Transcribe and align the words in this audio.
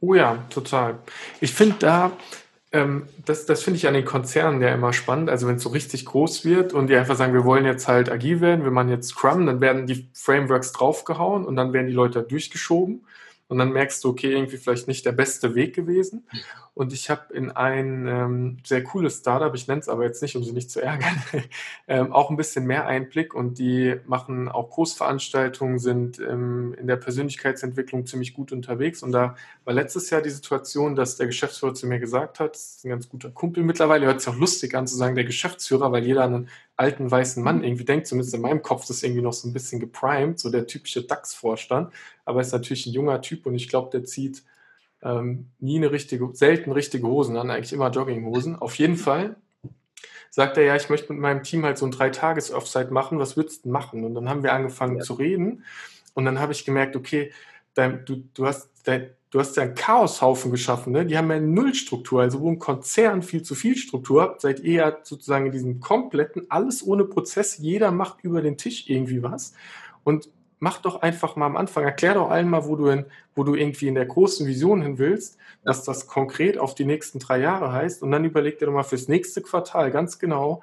Oh 0.00 0.14
ja, 0.14 0.44
total. 0.50 0.98
Ich 1.40 1.52
finde 1.52 1.76
da, 1.78 2.12
ähm, 2.72 3.06
das, 3.24 3.46
das 3.46 3.62
finde 3.62 3.78
ich 3.78 3.88
an 3.88 3.94
den 3.94 4.04
Konzernen 4.04 4.60
ja 4.60 4.68
immer 4.74 4.92
spannend. 4.92 5.30
Also 5.30 5.46
wenn 5.48 5.56
es 5.56 5.62
so 5.62 5.70
richtig 5.70 6.04
groß 6.04 6.44
wird 6.44 6.72
und 6.72 6.88
die 6.88 6.96
einfach 6.96 7.16
sagen, 7.16 7.32
wir 7.32 7.44
wollen 7.44 7.64
jetzt 7.64 7.88
halt 7.88 8.10
agil 8.10 8.40
werden, 8.40 8.64
wir 8.64 8.70
machen 8.70 8.90
jetzt 8.90 9.08
Scrum, 9.08 9.46
dann 9.46 9.60
werden 9.60 9.86
die 9.86 10.08
Frameworks 10.12 10.72
draufgehauen 10.72 11.44
und 11.44 11.56
dann 11.56 11.72
werden 11.72 11.86
die 11.86 11.92
Leute 11.92 12.22
durchgeschoben 12.22 13.06
und 13.48 13.58
dann 13.58 13.72
merkst 13.72 14.02
du, 14.04 14.10
okay, 14.10 14.32
irgendwie 14.32 14.58
vielleicht 14.58 14.88
nicht 14.88 15.06
der 15.06 15.12
beste 15.12 15.54
Weg 15.54 15.74
gewesen. 15.74 16.26
Und 16.76 16.92
ich 16.92 17.08
habe 17.08 17.32
in 17.32 17.50
ein 17.52 18.06
ähm, 18.06 18.58
sehr 18.62 18.84
cooles 18.84 19.20
Startup, 19.20 19.54
ich 19.54 19.66
nenne 19.66 19.80
es 19.80 19.88
aber 19.88 20.04
jetzt 20.04 20.20
nicht, 20.20 20.36
um 20.36 20.44
sie 20.44 20.52
nicht 20.52 20.70
zu 20.70 20.82
ärgern, 20.82 21.22
ähm, 21.88 22.12
auch 22.12 22.28
ein 22.28 22.36
bisschen 22.36 22.66
mehr 22.66 22.84
Einblick 22.86 23.32
und 23.32 23.58
die 23.58 23.96
machen 24.04 24.50
auch 24.50 24.68
Großveranstaltungen, 24.68 25.78
sind 25.78 26.20
ähm, 26.20 26.74
in 26.78 26.86
der 26.86 26.96
Persönlichkeitsentwicklung 26.96 28.04
ziemlich 28.04 28.34
gut 28.34 28.52
unterwegs. 28.52 29.02
Und 29.02 29.12
da 29.12 29.36
war 29.64 29.72
letztes 29.72 30.10
Jahr 30.10 30.20
die 30.20 30.28
Situation, 30.28 30.94
dass 30.96 31.16
der 31.16 31.28
Geschäftsführer 31.28 31.72
zu 31.72 31.86
mir 31.86 31.98
gesagt 31.98 32.40
hat, 32.40 32.52
das 32.52 32.76
ist 32.76 32.84
ein 32.84 32.90
ganz 32.90 33.08
guter 33.08 33.30
Kumpel 33.30 33.62
mittlerweile, 33.62 34.04
hört 34.04 34.20
sich 34.20 34.28
auch 34.28 34.38
lustig 34.38 34.74
an 34.74 34.86
zu 34.86 34.96
sagen, 34.96 35.14
der 35.14 35.24
Geschäftsführer, 35.24 35.92
weil 35.92 36.04
jeder 36.04 36.24
einen 36.24 36.50
alten 36.76 37.10
weißen 37.10 37.42
Mann 37.42 37.64
irgendwie 37.64 37.86
denkt, 37.86 38.06
zumindest 38.06 38.34
in 38.34 38.42
meinem 38.42 38.60
Kopf, 38.60 38.82
das 38.82 38.98
ist 38.98 39.02
irgendwie 39.02 39.22
noch 39.22 39.32
so 39.32 39.48
ein 39.48 39.54
bisschen 39.54 39.80
geprimed, 39.80 40.38
so 40.38 40.50
der 40.50 40.66
typische 40.66 41.04
DAX-Vorstand. 41.04 41.90
Aber 42.26 42.42
ist 42.42 42.52
natürlich 42.52 42.84
ein 42.84 42.92
junger 42.92 43.22
Typ 43.22 43.46
und 43.46 43.54
ich 43.54 43.70
glaube, 43.70 43.88
der 43.90 44.04
zieht 44.04 44.42
ähm, 45.06 45.46
nie 45.60 45.76
eine 45.76 45.92
richtige, 45.92 46.30
selten 46.34 46.72
richtige 46.72 47.06
Hosen 47.06 47.36
an, 47.36 47.50
eigentlich 47.50 47.72
immer 47.72 47.90
Jogginghosen. 47.90 48.56
Auf 48.56 48.74
jeden 48.76 48.96
Fall 48.96 49.36
sagt 50.30 50.56
er, 50.56 50.64
ja, 50.64 50.76
ich 50.76 50.90
möchte 50.90 51.12
mit 51.12 51.22
meinem 51.22 51.42
Team 51.42 51.64
halt 51.64 51.78
so 51.78 51.86
ein 51.86 51.92
Drei-Tages-Offsite 51.92 52.92
machen, 52.92 53.18
was 53.18 53.36
würdest 53.36 53.64
du 53.64 53.70
machen? 53.70 54.04
Und 54.04 54.14
dann 54.14 54.28
haben 54.28 54.42
wir 54.42 54.52
angefangen 54.52 54.98
ja. 54.98 55.02
zu 55.02 55.14
reden 55.14 55.64
und 56.14 56.24
dann 56.24 56.40
habe 56.40 56.52
ich 56.52 56.64
gemerkt, 56.64 56.96
okay, 56.96 57.32
dein, 57.74 58.04
du, 58.04 58.24
du 58.34 58.46
hast 58.46 58.70
dein, 58.84 59.10
du 59.30 59.40
hast 59.40 59.56
ja 59.56 59.62
einen 59.62 59.74
Chaoshaufen 59.74 60.50
geschaffen, 60.50 60.92
ne? 60.92 61.06
Die 61.06 61.16
haben 61.16 61.30
ja 61.30 61.36
eine 61.36 61.46
Nullstruktur, 61.46 62.22
also 62.22 62.40
wo 62.40 62.50
ein 62.50 62.58
Konzern 62.58 63.22
viel 63.22 63.42
zu 63.42 63.54
viel 63.54 63.76
Struktur 63.76 64.22
hat, 64.22 64.40
seid 64.40 64.60
ihr 64.60 64.72
ja 64.74 64.98
sozusagen 65.02 65.46
in 65.46 65.52
diesem 65.52 65.80
kompletten, 65.80 66.46
alles 66.50 66.86
ohne 66.86 67.04
Prozess, 67.04 67.58
jeder 67.58 67.90
macht 67.90 68.22
über 68.22 68.42
den 68.42 68.56
Tisch 68.56 68.88
irgendwie 68.88 69.22
was. 69.22 69.52
Und 70.04 70.28
mach 70.58 70.78
doch 70.80 71.02
einfach 71.02 71.36
mal 71.36 71.46
am 71.46 71.56
Anfang, 71.56 71.84
erklär 71.84 72.14
doch 72.14 72.30
allen 72.30 72.48
mal, 72.48 72.66
wo 72.66 72.76
du, 72.76 72.88
in, 72.88 73.06
wo 73.34 73.44
du 73.44 73.54
irgendwie 73.54 73.88
in 73.88 73.94
der 73.94 74.06
großen 74.06 74.46
Vision 74.46 74.82
hin 74.82 74.98
willst, 74.98 75.38
was 75.64 75.84
das 75.84 76.06
konkret 76.06 76.58
auf 76.58 76.74
die 76.74 76.84
nächsten 76.84 77.18
drei 77.18 77.38
Jahre 77.38 77.72
heißt. 77.72 78.02
Und 78.02 78.10
dann 78.10 78.24
überleg 78.24 78.58
dir 78.58 78.66
doch 78.66 78.72
mal 78.72 78.82
fürs 78.82 79.08
nächste 79.08 79.42
Quartal 79.42 79.90
ganz 79.90 80.18
genau, 80.18 80.62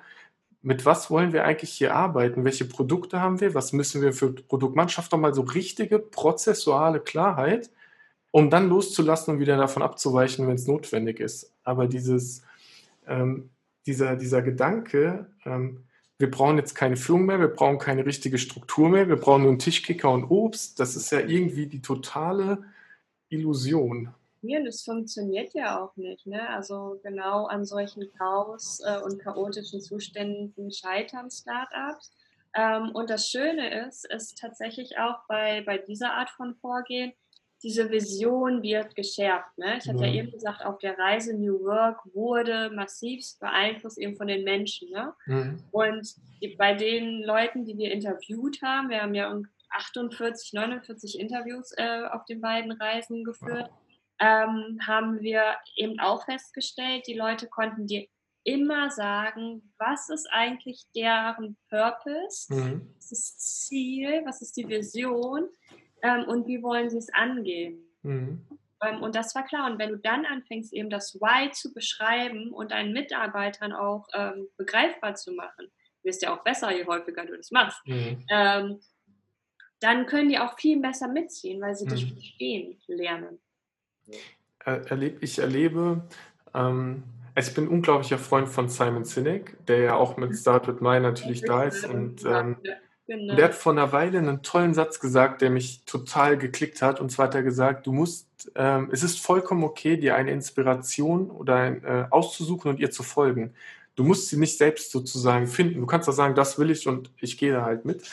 mit 0.63 0.85
was 0.85 1.11
wollen 1.11 1.33
wir 1.33 1.43
eigentlich 1.43 1.71
hier 1.71 1.93
arbeiten? 1.93 2.45
Welche 2.45 2.65
Produkte 2.65 3.19
haben 3.21 3.41
wir? 3.41 3.53
Was 3.53 3.73
müssen 3.73 4.01
wir 4.01 4.13
für 4.13 4.31
Produkt 4.31 4.75
machen? 4.75 4.89
Schaff 4.89 5.09
doch 5.09 5.17
mal 5.17 5.33
so 5.33 5.41
richtige 5.41 5.99
prozessuale 5.99 7.01
Klarheit, 7.01 7.69
um 8.31 8.49
dann 8.49 8.69
loszulassen 8.69 9.33
und 9.33 9.39
wieder 9.41 9.57
davon 9.57 9.83
abzuweichen, 9.83 10.47
wenn 10.47 10.55
es 10.55 10.65
notwendig 10.65 11.19
ist. 11.19 11.53
Aber 11.63 11.87
dieses, 11.87 12.43
ähm, 13.07 13.49
dieser, 13.85 14.15
dieser 14.15 14.41
Gedanke, 14.41 15.27
ähm, 15.45 15.83
wir 16.23 16.31
brauchen 16.31 16.57
jetzt 16.57 16.73
keine 16.73 16.95
Führung 16.95 17.25
mehr, 17.25 17.41
wir 17.41 17.49
brauchen 17.49 17.77
keine 17.77 18.05
richtige 18.05 18.37
Struktur 18.37 18.87
mehr, 18.87 19.09
wir 19.09 19.17
brauchen 19.17 19.41
nur 19.41 19.51
einen 19.51 19.59
Tischkicker 19.59 20.09
und 20.09 20.23
Obst. 20.23 20.79
Das 20.79 20.95
ist 20.95 21.11
ja 21.11 21.19
irgendwie 21.19 21.67
die 21.67 21.81
totale 21.81 22.63
Illusion. 23.27 24.13
Ja, 24.41 24.63
das 24.63 24.83
funktioniert 24.83 25.53
ja 25.53 25.83
auch 25.83 25.93
nicht. 25.97 26.25
Ne? 26.25 26.47
Also 26.47 26.97
genau 27.03 27.47
an 27.47 27.65
solchen 27.65 28.09
Chaos 28.13 28.79
äh, 28.85 29.01
und 29.01 29.19
chaotischen 29.19 29.81
Zuständen 29.81 30.71
scheitern 30.71 31.29
Startups. 31.29 32.13
Ähm, 32.55 32.91
und 32.93 33.09
das 33.09 33.27
Schöne 33.27 33.85
ist, 33.85 34.09
ist 34.09 34.37
tatsächlich 34.37 34.97
auch 34.97 35.25
bei, 35.27 35.61
bei 35.65 35.77
dieser 35.77 36.13
Art 36.13 36.29
von 36.29 36.55
Vorgehen, 36.55 37.11
diese 37.63 37.89
Vision 37.89 38.61
wird 38.61 38.95
geschärft. 38.95 39.57
Ne? 39.57 39.77
Ich 39.77 39.87
hatte 39.87 40.05
ja. 40.05 40.07
ja 40.07 40.13
eben 40.13 40.31
gesagt, 40.31 40.65
auf 40.65 40.77
der 40.79 40.97
Reise 40.99 41.35
New 41.35 41.63
Work 41.63 42.01
wurde 42.13 42.69
massiv 42.75 43.23
beeinflusst 43.39 43.97
eben 43.97 44.17
von 44.17 44.27
den 44.27 44.43
Menschen. 44.43 44.89
Ne? 44.91 45.13
Mhm. 45.25 45.63
Und 45.71 46.15
die, 46.41 46.55
bei 46.57 46.73
den 46.73 47.23
Leuten, 47.23 47.65
die 47.65 47.77
wir 47.77 47.91
interviewt 47.91 48.61
haben, 48.61 48.89
wir 48.89 49.01
haben 49.01 49.15
ja 49.15 49.33
48, 49.69 50.53
49 50.53 51.19
Interviews 51.19 51.73
äh, 51.77 52.03
auf 52.11 52.25
den 52.25 52.41
beiden 52.41 52.73
Reisen 52.73 53.23
geführt, 53.23 53.69
wow. 53.69 53.79
ähm, 54.19 54.79
haben 54.85 55.21
wir 55.21 55.55
eben 55.77 55.99
auch 55.99 56.25
festgestellt, 56.25 57.07
die 57.07 57.15
Leute 57.15 57.47
konnten 57.47 57.87
dir 57.87 58.05
immer 58.43 58.91
sagen, 58.91 59.73
was 59.77 60.09
ist 60.09 60.27
eigentlich 60.31 60.85
deren 60.95 61.55
Purpose, 61.69 62.53
mhm. 62.53 62.93
was 62.97 63.11
ist 63.11 63.35
das 63.35 63.37
Ziel, 63.67 64.21
was 64.25 64.41
ist 64.41 64.57
die 64.57 64.67
Vision 64.67 65.47
ähm, 66.03 66.25
und 66.25 66.45
wie 66.47 66.61
wollen 66.61 66.89
sie 66.89 66.97
es 66.97 67.11
angehen. 67.13 67.79
Mhm. 68.03 68.45
Ähm, 68.83 69.01
und 69.01 69.15
das 69.15 69.33
war 69.33 69.43
klar. 69.45 69.71
Und 69.71 69.79
wenn 69.79 69.89
du 69.89 69.97
dann 69.97 70.25
anfängst, 70.25 70.73
eben 70.73 70.89
das 70.89 71.15
Why 71.15 71.49
zu 71.51 71.73
beschreiben 71.73 72.51
und 72.51 72.71
deinen 72.71 72.93
Mitarbeitern 72.93 73.73
auch 73.73 74.07
ähm, 74.13 74.47
begreifbar 74.57 75.15
zu 75.15 75.31
machen, 75.31 75.71
wirst 76.03 76.21
ja 76.21 76.35
auch 76.35 76.43
besser, 76.43 76.75
je 76.75 76.85
häufiger 76.85 77.25
du 77.25 77.35
das 77.35 77.51
machst, 77.51 77.79
mhm. 77.87 78.25
ähm, 78.29 78.79
dann 79.79 80.05
können 80.05 80.29
die 80.29 80.39
auch 80.39 80.57
viel 80.57 80.79
besser 80.79 81.07
mitziehen, 81.07 81.61
weil 81.61 81.75
sie 81.75 81.85
mhm. 81.85 81.89
dich 81.89 82.13
verstehen 82.13 82.77
lernen. 82.87 83.39
Ich 85.19 85.39
erlebe, 85.39 86.07
ähm, 86.53 87.03
also 87.35 87.49
ich 87.49 87.55
bin 87.55 87.65
ein 87.65 87.69
unglaublicher 87.69 88.17
Freund 88.17 88.47
von 88.47 88.69
Simon 88.69 89.03
Sinek, 89.03 89.57
der 89.65 89.79
ja 89.79 89.95
auch 89.95 90.17
mit 90.17 90.35
Start 90.37 90.67
With 90.67 90.81
My 90.81 90.99
natürlich 90.99 91.41
da 91.41 91.63
ist 91.63 91.85
und 91.85 92.23
Genau. 93.05 93.35
Der 93.35 93.45
hat 93.45 93.55
vor 93.55 93.73
einer 93.73 93.91
Weile 93.91 94.17
einen 94.17 94.43
tollen 94.43 94.73
Satz 94.73 94.99
gesagt, 94.99 95.41
der 95.41 95.49
mich 95.49 95.83
total 95.85 96.37
geklickt 96.37 96.81
hat. 96.81 97.01
Und 97.01 97.11
zwar 97.11 97.27
hat 97.27 97.35
er 97.35 97.43
gesagt, 97.43 97.85
du 97.85 97.91
musst, 97.91 98.51
ähm, 98.55 98.89
es 98.91 99.03
ist 99.03 99.19
vollkommen 99.19 99.63
okay, 99.63 99.97
dir 99.97 100.15
eine 100.15 100.31
Inspiration 100.31 101.29
oder 101.29 101.55
ein, 101.55 101.83
äh, 101.83 102.05
auszusuchen 102.09 102.71
und 102.71 102.79
ihr 102.79 102.91
zu 102.91 103.03
folgen. 103.03 103.53
Du 103.95 104.03
musst 104.03 104.29
sie 104.29 104.37
nicht 104.37 104.57
selbst 104.57 104.91
sozusagen 104.91 105.47
finden. 105.47 105.81
Du 105.81 105.85
kannst 105.85 106.07
doch 106.07 106.13
sagen, 106.13 106.33
das 106.35 106.57
will 106.57 106.71
ich 106.71 106.87
und 106.87 107.11
ich 107.19 107.37
gehe 107.37 107.51
da 107.51 107.63
halt 107.65 107.85
mit. 107.85 108.09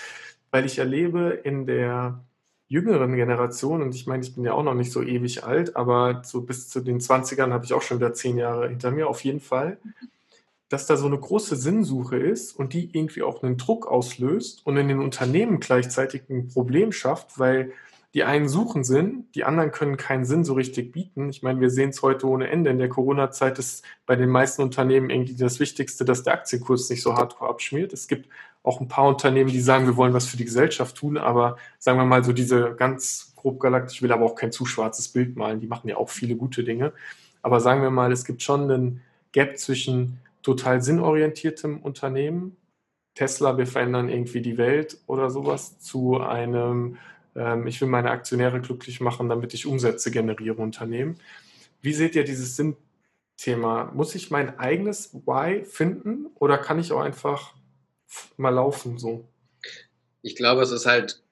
Weil 0.51 0.67
ich 0.67 0.79
erlebe 0.79 1.41
in 1.45 1.67
der 1.67 2.25
jüngeren 2.69 3.15
Generation, 3.15 3.83
und 3.83 3.95
ich 3.95 4.07
meine, 4.07 4.23
ich 4.25 4.35
bin 4.35 4.45
ja 4.45 4.53
auch 4.55 4.63
noch 4.65 4.75
nicht 4.75 4.93
so 4.93 5.03
ewig 5.03 5.45
alt, 5.45 5.77
aber 5.77 6.23
so 6.25 6.43
bis 6.43 6.69
zu 6.69 6.81
den 6.81 7.01
20ern 7.01 7.53
habe 7.53 7.65
ich 7.65 7.73
auch 7.75 7.83
schon 7.83 7.99
wieder 7.99 8.13
zehn 8.15 8.37
Jahre 8.39 8.69
hinter 8.69 8.91
mir, 8.91 9.09
auf 9.09 9.25
jeden 9.25 9.41
Fall 9.41 9.79
dass 10.71 10.87
da 10.87 10.97
so 10.97 11.07
eine 11.07 11.19
große 11.19 11.57
Sinnsuche 11.57 12.17
ist 12.17 12.57
und 12.57 12.73
die 12.73 12.97
irgendwie 12.97 13.23
auch 13.23 13.43
einen 13.43 13.59
Druck 13.59 13.87
auslöst 13.87 14.65
und 14.65 14.77
in 14.77 14.89
den 14.89 15.01
Unternehmen 15.01 15.61
gleichzeitig 15.61 16.23
ein 16.31 16.49
Problem 16.49 16.93
schafft, 16.93 17.39
weil 17.39 17.73
die 18.15 18.25
einen 18.25 18.49
suchen 18.49 18.83
Sinn, 18.83 19.27
die 19.35 19.45
anderen 19.45 19.73
können 19.73 19.97
keinen 19.97 20.25
Sinn 20.25 20.45
so 20.45 20.55
richtig 20.55 20.93
bieten. 20.93 21.29
Ich 21.29 21.43
meine, 21.43 21.61
wir 21.61 21.71
sehen 21.71 21.91
es 21.91 22.03
heute 22.03 22.27
ohne 22.27 22.49
Ende. 22.49 22.71
In 22.71 22.79
der 22.79 22.89
Corona-Zeit 22.89 23.59
ist 23.59 23.85
bei 24.07 24.17
den 24.17 24.29
meisten 24.29 24.63
Unternehmen 24.63 25.11
irgendwie 25.11 25.35
das 25.35 25.61
Wichtigste, 25.61 26.05
dass 26.05 26.23
der 26.23 26.35
Aktienkurs 26.35 26.89
nicht 26.89 27.03
so 27.03 27.15
hardcore 27.15 27.51
abschmiert. 27.51 27.93
Es 27.93 28.09
gibt 28.09 28.29
auch 28.63 28.81
ein 28.81 28.89
paar 28.89 29.09
Unternehmen, 29.09 29.51
die 29.51 29.61
sagen, 29.61 29.87
wir 29.87 29.97
wollen 29.97 30.15
was 30.15 30.27
für 30.27 30.37
die 30.37 30.45
Gesellschaft 30.45 30.97
tun, 30.97 31.19
aber 31.19 31.57
sagen 31.79 31.99
wir 31.99 32.05
mal 32.05 32.25
so 32.25 32.33
diese 32.33 32.75
ganz 32.77 33.33
grob 33.37 33.59
galaktisch, 33.59 33.97
ich 33.97 34.03
will 34.03 34.13
aber 34.13 34.27
auch 34.27 34.35
kein 34.35 34.53
zu 34.53 34.67
schwarzes 34.67 35.09
Bild 35.09 35.37
malen, 35.37 35.61
die 35.61 35.67
machen 35.67 35.89
ja 35.89 35.97
auch 35.97 36.11
viele 36.11 36.37
gute 36.37 36.63
Dinge. 36.63 36.93
Aber 37.43 37.61
sagen 37.61 37.83
wir 37.83 37.91
mal, 37.91 38.13
es 38.13 38.25
gibt 38.25 38.43
schon 38.43 38.71
einen 38.71 39.03
Gap 39.33 39.59
zwischen 39.59 40.19
total 40.43 40.83
sinnorientiertem 40.83 41.81
Unternehmen, 41.81 42.57
Tesla, 43.15 43.59
wir 43.59 43.67
verändern 43.67 44.09
irgendwie 44.09 44.41
die 44.41 44.57
Welt 44.57 44.99
oder 45.07 45.31
sowas, 45.31 45.79
zu 45.81 46.21
einem, 46.21 46.97
ähm, 47.35 47.67
ich 47.67 47.81
will 47.81 47.89
meine 47.89 48.11
Aktionäre 48.11 48.61
glücklich 48.61 49.01
machen, 49.01 49.29
damit 49.29 49.53
ich 49.55 49.67
Umsätze 49.67 50.11
generiere 50.11 50.63
Unternehmen. 50.63 51.17
Wie 51.83 51.93
seht 51.93 52.15
ihr 52.15 52.25
dieses 52.25 52.57
Sinnthema? 52.57 53.91
Muss 53.95 54.15
ich 54.15 54.31
mein 54.31 54.59
eigenes 54.59 55.15
Why 55.27 55.65
finden 55.65 56.27
oder 56.37 56.59
kann 56.59 56.79
ich 56.79 56.93
auch 56.93 57.01
einfach 57.01 57.55
mal 58.37 58.51
laufen 58.51 58.99
so? 58.99 59.29
Ich 60.23 60.37
glaube, 60.37 60.63
es 60.63 60.71
ist 60.71 60.87
halt 60.87 61.23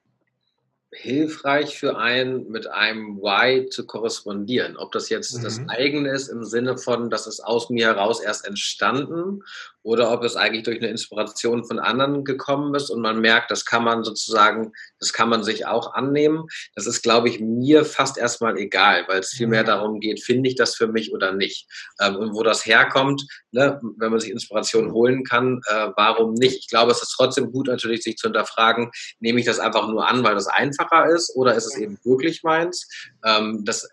hilfreich 0.91 1.79
für 1.79 1.99
einen, 1.99 2.49
mit 2.49 2.67
einem 2.67 3.19
Why 3.19 3.69
zu 3.69 3.87
korrespondieren. 3.87 4.77
Ob 4.77 4.93
das 4.93 5.11
jetzt 5.11 5.37
mhm. 5.37 5.43
das 5.43 5.61
eigene 5.69 6.11
ist 6.11 6.29
im 6.29 6.45
Sinne 6.45 6.79
von, 6.79 7.11
das 7.11 7.27
ist 7.27 7.41
aus 7.41 7.69
mir 7.69 7.87
heraus 7.87 8.21
erst 8.21 8.47
entstanden 8.47 9.43
oder 9.89 10.13
ob 10.13 10.23
es 10.23 10.37
eigentlich 10.37 10.65
durch 10.65 10.77
eine 10.81 10.91
Inspiration 10.91 11.65
von 11.65 11.79
anderen 11.79 12.23
gekommen 12.23 12.75
ist 12.75 12.91
und 12.91 13.01
man 13.01 13.21
merkt, 13.21 13.51
das 13.51 13.65
kann 13.65 13.85
man 13.85 14.05
sozusagen, 14.05 14.73
das 15.01 15.15
kann 15.15 15.31
man 15.31 15.43
sich 15.43 15.65
auch 15.65 15.95
annehmen. 15.95 16.45
Das 16.75 16.87
ist, 16.87 17.01
glaube 17.01 17.31
ich, 17.31 17.41
mir 17.41 17.87
fast 17.87 18.19
erstmal 18.19 18.59
egal, 18.59 19.07
weil 19.09 19.21
es 19.21 19.31
vielmehr 19.31 19.63
mhm. 19.63 19.69
darum 19.69 20.01
geht, 20.01 20.23
finde 20.23 20.51
ich 20.51 20.57
das 20.57 20.75
für 20.75 20.89
mich 20.89 21.15
oder 21.15 21.33
nicht. 21.33 21.67
Ähm, 22.03 22.17
und 22.17 22.35
wo 22.35 22.43
das 22.43 22.67
herkommt, 22.67 23.27
ne, 23.51 23.81
wenn 23.97 24.11
man 24.11 24.21
sich 24.21 24.31
Inspiration 24.31 24.93
holen 24.93 25.25
kann, 25.25 25.63
äh, 25.69 25.89
warum 25.97 26.35
nicht? 26.35 26.59
Ich 26.59 26.69
glaube, 26.69 26.93
es 26.93 27.01
ist 27.01 27.15
trotzdem 27.17 27.51
gut 27.51 27.69
natürlich, 27.69 28.03
sich 28.03 28.19
zu 28.19 28.27
hinterfragen, 28.27 28.91
nehme 29.21 29.41
ich 29.41 29.47
das 29.47 29.59
einfach 29.59 29.89
nur 29.89 30.07
an, 30.07 30.23
weil 30.23 30.35
das 30.35 30.49
einfacher 30.49 31.07
ist 31.09 31.35
oder 31.35 31.55
ist 31.55 31.65
es 31.65 31.79
eben 31.79 31.99
wirklich 32.05 32.43
meins? 32.43 32.87
Ähm, 33.25 33.65
das 33.65 33.89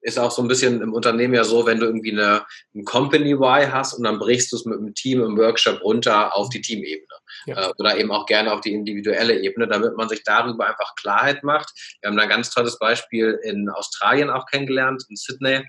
ist 0.00 0.18
auch 0.18 0.30
so 0.30 0.42
ein 0.42 0.48
bisschen 0.48 0.80
im 0.80 0.92
Unternehmen 0.92 1.34
ja 1.34 1.44
so, 1.44 1.66
wenn 1.66 1.80
du 1.80 1.86
irgendwie 1.86 2.12
eine, 2.12 2.44
ein 2.74 2.84
Company 2.84 3.32
Y 3.32 3.72
hast 3.72 3.94
und 3.94 4.04
dann 4.04 4.18
brichst 4.18 4.52
du 4.52 4.56
es 4.56 4.64
mit 4.64 4.78
dem 4.78 4.94
Team 4.94 5.22
im 5.22 5.36
Workshop 5.36 5.82
runter 5.82 6.34
auf 6.36 6.48
die 6.50 6.60
Teamebene 6.60 7.06
ja. 7.46 7.68
äh, 7.68 7.72
oder 7.78 7.96
eben 7.96 8.10
auch 8.10 8.26
gerne 8.26 8.52
auf 8.52 8.60
die 8.60 8.72
individuelle 8.72 9.40
Ebene, 9.40 9.66
damit 9.66 9.96
man 9.96 10.08
sich 10.08 10.22
darüber 10.24 10.66
einfach 10.68 10.94
Klarheit 10.96 11.42
macht. 11.42 11.72
Wir 12.00 12.10
haben 12.10 12.16
da 12.16 12.24
ein 12.24 12.28
ganz 12.28 12.50
tolles 12.50 12.78
Beispiel 12.78 13.38
in 13.42 13.68
Australien 13.68 14.30
auch 14.30 14.46
kennengelernt, 14.46 15.04
in 15.08 15.16
Sydney 15.16 15.64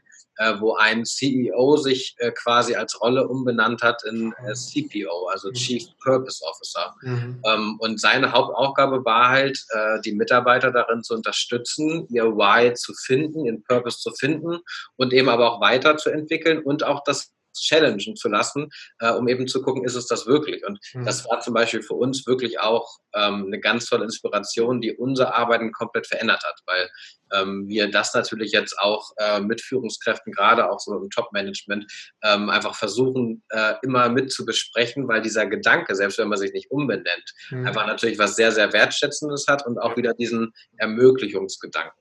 wo 0.60 0.76
ein 0.76 1.06
CEO 1.06 1.78
sich 1.78 2.16
äh, 2.18 2.32
quasi 2.32 2.76
als 2.76 3.00
Rolle 3.02 3.28
umbenannt 3.28 3.82
hat 3.82 4.04
in 4.06 4.34
äh, 4.46 4.54
CPO, 4.54 5.28
also 5.28 5.50
mhm. 5.50 5.54
Chief 5.54 5.84
Purpose 6.02 6.44
Officer. 6.44 6.96
Mhm. 7.02 7.42
Ähm, 7.46 7.76
und 7.80 8.00
seine 8.00 8.32
Hauptaufgabe 8.32 9.04
war 9.04 9.30
halt, 9.30 9.64
äh, 9.72 10.00
die 10.02 10.14
Mitarbeiter 10.14 10.72
darin 10.72 11.04
zu 11.04 11.14
unterstützen, 11.14 12.08
ihr 12.10 12.26
Why 12.26 12.74
zu 12.74 12.94
finden, 12.94 13.46
ihren 13.46 13.64
Purpose 13.64 14.00
zu 14.00 14.12
finden 14.12 14.60
und 14.96 15.14
eben 15.14 15.30
aber 15.30 15.52
auch 15.52 15.62
weiterzuentwickeln 15.62 16.64
und 16.64 16.84
auch 16.84 17.04
das 17.04 17.34
challengen 17.62 18.16
zu 18.16 18.30
lassen, 18.30 18.70
äh, 19.00 19.12
um 19.12 19.28
eben 19.28 19.48
zu 19.48 19.62
gucken, 19.62 19.86
ist 19.86 19.96
es 19.96 20.08
das 20.08 20.28
wirklich? 20.28 20.66
Und 20.66 20.80
mhm. 20.94 21.06
das 21.06 21.26
war 21.28 21.40
zum 21.42 21.54
Beispiel 21.54 21.82
für 21.82 21.96
uns 21.96 22.26
wirklich 22.28 22.60
auch 22.60 22.88
ähm, 23.14 23.46
eine 23.48 23.60
ganz 23.60 23.86
tolle 23.86 24.04
Inspiration, 24.04 24.82
die 24.82 24.96
unser 24.96 25.36
Arbeiten 25.36 25.72
komplett 25.72 26.08
verändert 26.08 26.44
hat, 26.44 26.60
weil 26.66 26.90
ähm, 27.34 27.68
wir 27.68 27.90
das 27.90 28.14
natürlich 28.14 28.52
jetzt 28.52 28.78
auch 28.80 29.12
äh, 29.18 29.40
mit 29.40 29.62
Führungskräften, 29.62 30.34
gerade 30.34 30.70
auch 30.70 30.80
so 30.80 30.96
im 30.96 31.10
Top-Management, 31.10 31.86
ähm, 32.24 32.50
einfach 32.50 32.76
versuchen, 32.76 33.44
äh, 33.50 33.74
immer 33.84 34.10
mit 34.10 34.32
zu 34.32 34.46
besprechen, 34.46 35.08
weil 35.08 35.22
dieser 35.22 35.46
Gedanke, 35.46 35.96
selbst 35.96 36.18
wenn 36.18 36.30
man 36.30 36.38
sich 36.38 36.54
nicht 36.54 36.72
umbenennt, 36.72 37.34
mhm. 37.50 37.66
einfach 37.66 37.86
natürlich 37.86 38.20
was 38.20 38.36
sehr, 38.36 38.52
sehr 38.52 38.74
Wertschätzendes 38.74 39.46
hat 39.48 39.66
und 39.66 39.78
auch 39.80 39.98
wieder 39.98 40.14
diesen 40.14 40.54
Ermöglichungsgedanken. 40.78 41.94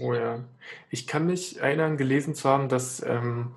Oh 0.00 0.14
ja. 0.14 0.44
Ich 0.90 1.06
kann 1.06 1.26
mich 1.26 1.60
erinnern, 1.60 1.96
gelesen 1.96 2.34
zu 2.34 2.48
haben, 2.48 2.68
dass 2.68 3.02
ähm, 3.04 3.54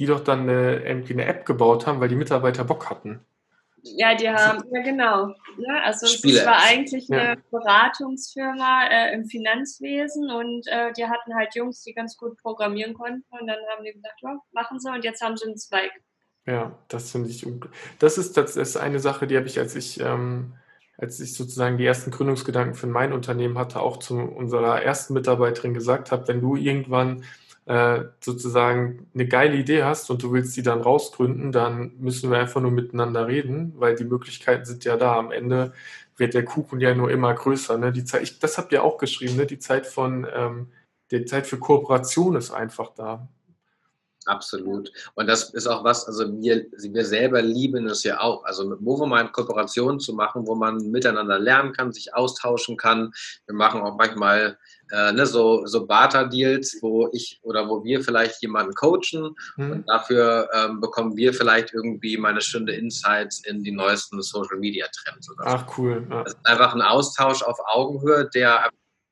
die 0.00 0.06
doch 0.06 0.20
dann 0.20 0.48
eine, 0.48 0.82
irgendwie 0.82 1.12
eine 1.12 1.26
App 1.26 1.44
gebaut 1.44 1.86
haben, 1.86 2.00
weil 2.00 2.08
die 2.08 2.16
Mitarbeiter 2.16 2.64
Bock 2.64 2.88
hatten. 2.88 3.20
Ja, 3.82 4.14
die 4.14 4.30
haben, 4.30 4.64
ja 4.72 4.82
genau. 4.82 5.34
Ja, 5.58 5.82
also 5.84 6.06
es 6.06 6.46
war 6.46 6.58
eigentlich 6.62 7.10
eine 7.10 7.34
ja. 7.34 7.36
Beratungsfirma 7.50 8.86
äh, 8.86 9.14
im 9.14 9.26
Finanzwesen 9.26 10.30
und 10.30 10.66
äh, 10.68 10.92
die 10.94 11.04
hatten 11.04 11.34
halt 11.34 11.54
Jungs, 11.54 11.82
die 11.82 11.92
ganz 11.92 12.16
gut 12.16 12.38
programmieren 12.38 12.94
konnten 12.94 13.24
und 13.30 13.46
dann 13.46 13.58
haben 13.70 13.84
die 13.84 13.92
gesagt, 13.92 14.20
ja, 14.22 14.38
machen 14.52 14.80
sie 14.80 14.90
und 14.90 15.04
jetzt 15.04 15.22
haben 15.22 15.36
sie 15.36 15.46
einen 15.46 15.58
Zweig. 15.58 15.90
Ja, 16.46 16.78
das 16.88 17.10
finde 17.10 17.28
ich, 17.28 17.46
das 17.98 18.16
ist, 18.16 18.38
das 18.38 18.56
ist 18.56 18.78
eine 18.78 19.00
Sache, 19.00 19.26
die 19.26 19.36
habe 19.36 19.46
ich, 19.46 19.58
als 19.58 19.76
ich, 19.76 20.00
ähm, 20.00 20.54
als 20.96 21.20
ich 21.20 21.34
sozusagen 21.34 21.76
die 21.76 21.84
ersten 21.84 22.10
Gründungsgedanken 22.10 22.74
für 22.74 22.86
mein 22.86 23.12
Unternehmen 23.12 23.58
hatte, 23.58 23.80
auch 23.80 23.98
zu 23.98 24.14
unserer 24.14 24.82
ersten 24.82 25.12
Mitarbeiterin 25.12 25.74
gesagt 25.74 26.10
habe, 26.10 26.26
wenn 26.28 26.40
du 26.40 26.56
irgendwann 26.56 27.24
äh, 27.70 28.08
sozusagen 28.18 29.06
eine 29.14 29.28
geile 29.28 29.56
Idee 29.56 29.84
hast 29.84 30.10
und 30.10 30.24
du 30.24 30.32
willst 30.32 30.56
die 30.56 30.62
dann 30.62 30.80
rausgründen, 30.80 31.52
dann 31.52 31.92
müssen 32.00 32.28
wir 32.28 32.38
einfach 32.38 32.60
nur 32.60 32.72
miteinander 32.72 33.28
reden, 33.28 33.74
weil 33.76 33.94
die 33.94 34.02
Möglichkeiten 34.04 34.64
sind 34.64 34.84
ja 34.84 34.96
da. 34.96 35.16
Am 35.16 35.30
Ende 35.30 35.72
wird 36.16 36.34
der 36.34 36.44
Kuchen 36.44 36.80
ja 36.80 36.96
nur 36.96 37.12
immer 37.12 37.32
größer. 37.32 37.78
Ne? 37.78 37.92
Die 37.92 38.02
Zeit, 38.02 38.22
ich, 38.24 38.40
das 38.40 38.58
habt 38.58 38.72
ihr 38.72 38.82
auch 38.82 38.98
geschrieben, 38.98 39.36
ne? 39.36 39.46
die 39.46 39.60
Zeit 39.60 39.86
von 39.86 40.26
ähm, 40.34 40.72
die 41.12 41.24
Zeit 41.26 41.46
für 41.46 41.58
Kooperation 41.58 42.34
ist 42.34 42.50
einfach 42.50 42.92
da. 42.92 43.28
Absolut. 44.26 44.92
Und 45.14 45.28
das 45.28 45.50
ist 45.50 45.66
auch 45.66 45.82
was, 45.82 46.06
also 46.06 46.30
wir, 46.40 46.66
wir 46.72 47.04
selber 47.06 47.40
lieben 47.40 47.86
es 47.86 48.04
ja 48.04 48.20
auch. 48.20 48.44
Also 48.44 48.68
mit 48.68 48.80
Movomind 48.80 49.32
Kooperationen 49.32 49.98
zu 49.98 50.12
machen, 50.12 50.46
wo 50.46 50.54
man 50.54 50.76
miteinander 50.90 51.38
lernen 51.38 51.72
kann, 51.72 51.92
sich 51.92 52.14
austauschen 52.14 52.76
kann. 52.76 53.12
Wir 53.46 53.54
machen 53.54 53.80
auch 53.80 53.96
manchmal 53.96 54.58
äh, 54.90 55.12
ne, 55.12 55.24
so, 55.24 55.64
so 55.66 55.86
Barter-Deals, 55.86 56.78
wo 56.82 57.08
ich 57.12 57.40
oder 57.42 57.68
wo 57.68 57.82
wir 57.82 58.04
vielleicht 58.04 58.42
jemanden 58.42 58.74
coachen 58.74 59.34
mhm. 59.56 59.70
und 59.72 59.88
dafür 59.88 60.50
ähm, 60.52 60.80
bekommen 60.80 61.16
wir 61.16 61.32
vielleicht 61.32 61.72
irgendwie 61.72 62.18
meine 62.18 62.42
Stunde 62.42 62.72
Insights 62.74 63.44
in 63.46 63.62
die 63.62 63.72
neuesten 63.72 64.20
Social 64.20 64.58
Media 64.58 64.86
Trends. 64.88 65.30
Oder 65.30 65.44
Ach, 65.46 65.78
cool. 65.78 66.06
Ja. 66.10 66.24
Das 66.24 66.34
ist 66.34 66.46
einfach 66.46 66.74
ein 66.74 66.82
Austausch 66.82 67.42
auf 67.42 67.58
Augenhöhe, 67.66 68.28
der 68.34 68.70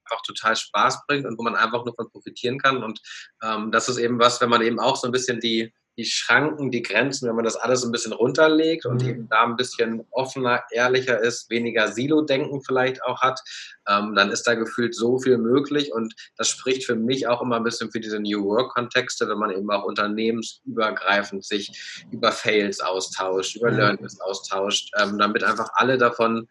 einfach 0.08 0.22
total 0.22 0.56
Spaß 0.56 1.06
bringt 1.06 1.26
und 1.26 1.38
wo 1.38 1.43
man 1.43 1.56
einfach 1.56 1.84
nur 1.84 1.94
von 1.94 2.10
profitieren 2.10 2.58
kann. 2.58 2.82
Und 2.82 3.00
ähm, 3.43 3.70
das 3.70 3.88
ist 3.88 3.99
eben 3.99 4.19
was, 4.19 4.40
wenn 4.40 4.50
man 4.50 4.62
eben 4.62 4.81
auch 4.81 4.96
so 4.96 5.06
ein 5.06 5.12
bisschen 5.12 5.40
die, 5.40 5.72
die 5.99 6.05
Schranken, 6.05 6.70
die 6.70 6.82
Grenzen, 6.82 7.28
wenn 7.28 7.34
man 7.34 7.44
das 7.44 7.56
alles 7.56 7.84
ein 7.84 7.90
bisschen 7.90 8.12
runterlegt 8.12 8.87
und 8.87 9.02
mhm. 9.02 9.08
eben 9.08 9.28
da 9.28 9.43
ein 9.43 9.56
bisschen 9.56 10.06
offener, 10.10 10.62
ehrlicher 10.70 11.20
ist, 11.20 11.50
weniger 11.50 11.88
Silo-Denken 11.88 12.62
vielleicht 12.62 13.02
auch 13.02 13.20
hat, 13.20 13.40
ähm, 13.88 14.14
dann 14.14 14.31
ist 14.31 14.44
da 14.44 14.55
gefühlt 14.55 14.94
so 14.94 15.19
viel 15.19 15.38
möglich 15.38 15.93
und 15.93 16.14
das 16.37 16.49
spricht 16.49 16.87
für 16.87 16.94
mich 16.94 17.26
auch 17.26 17.43
immer 17.43 17.56
ein 17.56 17.64
bisschen 17.64 17.90
für 17.90 17.99
diese 17.99 18.20
New 18.20 18.44
Work-Kontexte, 18.44 19.28
wenn 19.28 19.38
man 19.38 19.50
eben 19.50 19.70
auch 19.72 19.84
unternehmensübergreifend 19.84 21.44
sich 21.44 22.05
über 22.12 22.31
Fails 22.31 22.78
austauscht, 22.81 23.56
über 23.56 23.72
mhm. 23.72 23.78
Learnings 23.78 24.20
austauscht, 24.20 24.93
ähm, 25.00 25.19
damit 25.19 25.43
einfach 25.43 25.70
alle 25.75 25.99
davon 25.99 26.46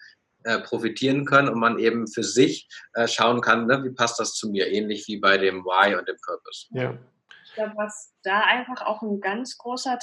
äh, 0.48 0.60
profitieren 0.60 1.26
können 1.26 1.50
und 1.50 1.60
man 1.60 1.78
eben 1.78 2.08
für 2.08 2.24
sich 2.24 2.70
äh, 2.94 3.06
schauen 3.06 3.42
kann, 3.42 3.68
ne, 3.68 3.84
wie 3.84 3.90
passt 3.90 4.18
das 4.18 4.34
zu 4.34 4.50
mir, 4.50 4.72
ähnlich 4.72 5.06
wie 5.08 5.18
bei 5.18 5.38
dem 5.38 5.66
Why 5.66 5.94
und 5.94 6.08
dem 6.08 6.16
Purpose. 6.26 6.68
Ja. 6.70 6.98
Ich 7.44 7.54
glaube, 7.54 7.74
was 7.76 8.14
da 8.24 8.40
einfach 8.42 8.86
auch 8.86 9.02
ein 9.02 9.20
ganz 9.20 9.58
großer 9.58 10.00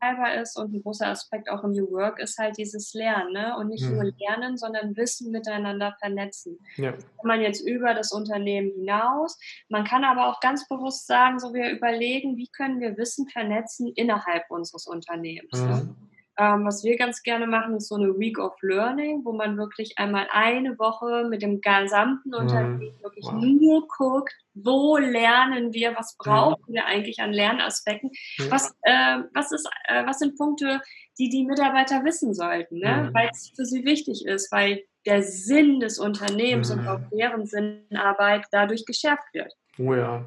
Teil 0.00 0.40
ist 0.40 0.56
und 0.56 0.72
ein 0.72 0.82
großer 0.82 1.08
Aspekt 1.08 1.50
auch 1.50 1.64
im 1.64 1.72
New 1.72 1.90
Work 1.90 2.20
ist 2.20 2.38
halt 2.38 2.56
dieses 2.56 2.94
Lernen 2.94 3.32
ne? 3.32 3.56
und 3.56 3.66
nicht 3.66 3.84
mhm. 3.84 3.94
nur 3.94 4.12
lernen, 4.16 4.56
sondern 4.56 4.96
Wissen 4.96 5.32
miteinander 5.32 5.96
vernetzen. 5.98 6.58
Ja. 6.76 6.92
Das 6.92 7.02
kann 7.02 7.26
man 7.26 7.40
jetzt 7.40 7.66
über 7.66 7.94
das 7.94 8.12
Unternehmen 8.12 8.70
hinaus. 8.76 9.36
Man 9.68 9.84
kann 9.84 10.04
aber 10.04 10.28
auch 10.28 10.38
ganz 10.38 10.68
bewusst 10.68 11.08
sagen, 11.08 11.40
so 11.40 11.52
wir 11.52 11.70
überlegen, 11.70 12.36
wie 12.36 12.48
können 12.48 12.78
wir 12.78 12.96
Wissen 12.96 13.28
vernetzen 13.28 13.92
innerhalb 13.96 14.44
unseres 14.50 14.86
Unternehmens. 14.86 15.60
Ne? 15.60 15.66
Mhm. 15.66 15.70
Ne? 15.70 15.96
Ähm, 16.36 16.64
was 16.64 16.82
wir 16.82 16.96
ganz 16.96 17.22
gerne 17.22 17.46
machen, 17.46 17.76
ist 17.76 17.88
so 17.88 17.94
eine 17.94 18.18
Week 18.18 18.38
of 18.38 18.54
Learning, 18.60 19.24
wo 19.24 19.32
man 19.32 19.56
wirklich 19.56 19.98
einmal 19.98 20.26
eine 20.32 20.76
Woche 20.78 21.28
mit 21.28 21.42
dem 21.42 21.60
gesamten 21.60 22.30
mhm. 22.30 22.34
Unternehmen 22.34 22.94
wirklich 23.02 23.24
wow. 23.26 23.34
nur 23.34 23.86
guckt, 23.86 24.34
wo 24.54 24.96
lernen 24.96 25.72
wir, 25.72 25.94
was 25.96 26.16
brauchen 26.16 26.74
ja. 26.74 26.74
wir 26.74 26.86
eigentlich 26.86 27.20
an 27.20 27.32
Lernaspekten, 27.32 28.10
ja. 28.38 28.50
was, 28.50 28.74
äh, 28.82 29.18
was, 29.32 29.52
ist, 29.52 29.68
äh, 29.86 30.04
was 30.06 30.18
sind 30.18 30.36
Punkte, 30.36 30.80
die 31.18 31.28
die 31.28 31.44
Mitarbeiter 31.44 32.04
wissen 32.04 32.34
sollten, 32.34 32.78
ne? 32.78 33.08
Mhm. 33.08 33.14
weil 33.14 33.28
es 33.30 33.52
für 33.54 33.64
sie 33.64 33.84
wichtig 33.84 34.26
ist, 34.26 34.50
weil 34.50 34.82
der 35.06 35.22
Sinn 35.22 35.80
des 35.80 35.98
Unternehmens 35.98 36.72
mhm. 36.72 36.80
und 36.80 36.88
auch 36.88 37.00
deren 37.12 37.46
Sinnarbeit 37.46 38.46
dadurch 38.50 38.84
geschärft 38.86 39.32
wird. 39.32 39.52
Oh 39.78 39.94
ja, 39.94 40.24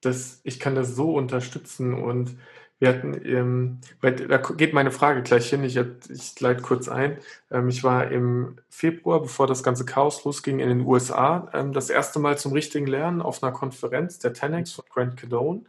das, 0.00 0.40
ich 0.44 0.60
kann 0.60 0.74
das 0.74 0.94
so 0.94 1.14
unterstützen 1.14 1.94
und 1.94 2.38
wir 2.78 2.88
hatten, 2.88 3.20
ähm, 3.24 3.80
da 4.02 4.36
geht 4.36 4.74
meine 4.74 4.90
Frage 4.90 5.22
gleich 5.22 5.48
hin, 5.48 5.64
ich, 5.64 5.76
ich 5.76 6.40
leite 6.40 6.62
kurz 6.62 6.88
ein. 6.88 7.18
Ähm, 7.50 7.68
ich 7.68 7.82
war 7.82 8.10
im 8.10 8.58
Februar, 8.68 9.22
bevor 9.22 9.46
das 9.46 9.62
ganze 9.62 9.86
Chaos 9.86 10.24
losging, 10.24 10.60
in 10.60 10.68
den 10.68 10.80
USA, 10.82 11.50
ähm, 11.54 11.72
das 11.72 11.88
erste 11.88 12.18
Mal 12.18 12.36
zum 12.36 12.52
richtigen 12.52 12.86
Lernen 12.86 13.22
auf 13.22 13.42
einer 13.42 13.52
Konferenz 13.52 14.18
der 14.18 14.34
10 14.34 14.66
von 14.66 14.84
Grant 14.92 15.16
Cadone. 15.16 15.62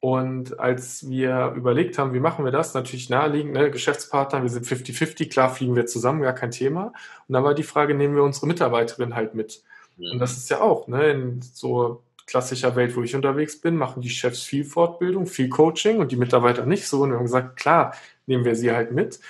Und 0.00 0.60
als 0.60 1.08
wir 1.08 1.54
überlegt 1.56 1.98
haben, 1.98 2.12
wie 2.12 2.20
machen 2.20 2.44
wir 2.44 2.52
das, 2.52 2.74
natürlich 2.74 3.08
naheliegend, 3.08 3.54
ne, 3.54 3.70
Geschäftspartner, 3.70 4.42
wir 4.42 4.50
sind 4.50 4.66
50-50, 4.66 5.30
klar 5.30 5.48
fliegen 5.48 5.74
wir 5.74 5.86
zusammen, 5.86 6.20
gar 6.20 6.34
kein 6.34 6.50
Thema. 6.50 6.92
Und 7.28 7.32
dann 7.32 7.44
war 7.44 7.54
die 7.54 7.62
Frage, 7.62 7.94
nehmen 7.94 8.14
wir 8.14 8.22
unsere 8.22 8.46
Mitarbeiterin 8.46 9.14
halt 9.14 9.34
mit? 9.34 9.62
Und 9.98 10.18
das 10.18 10.36
ist 10.36 10.50
ja 10.50 10.60
auch, 10.60 10.86
ne, 10.86 11.10
in 11.10 11.40
so 11.42 12.02
klassischer 12.26 12.76
Welt, 12.76 12.96
wo 12.96 13.02
ich 13.02 13.14
unterwegs 13.14 13.60
bin, 13.60 13.76
machen 13.76 14.02
die 14.02 14.10
Chefs 14.10 14.42
viel 14.42 14.64
Fortbildung, 14.64 15.26
viel 15.26 15.48
Coaching 15.48 15.98
und 15.98 16.12
die 16.12 16.16
Mitarbeiter 16.16 16.66
nicht 16.66 16.88
so. 16.88 17.02
Und 17.02 17.10
wir 17.10 17.16
haben 17.16 17.24
gesagt, 17.24 17.56
klar, 17.56 17.94
nehmen 18.26 18.44
wir 18.44 18.56
sie 18.56 18.72
halt 18.72 18.92
mit. 18.92 19.20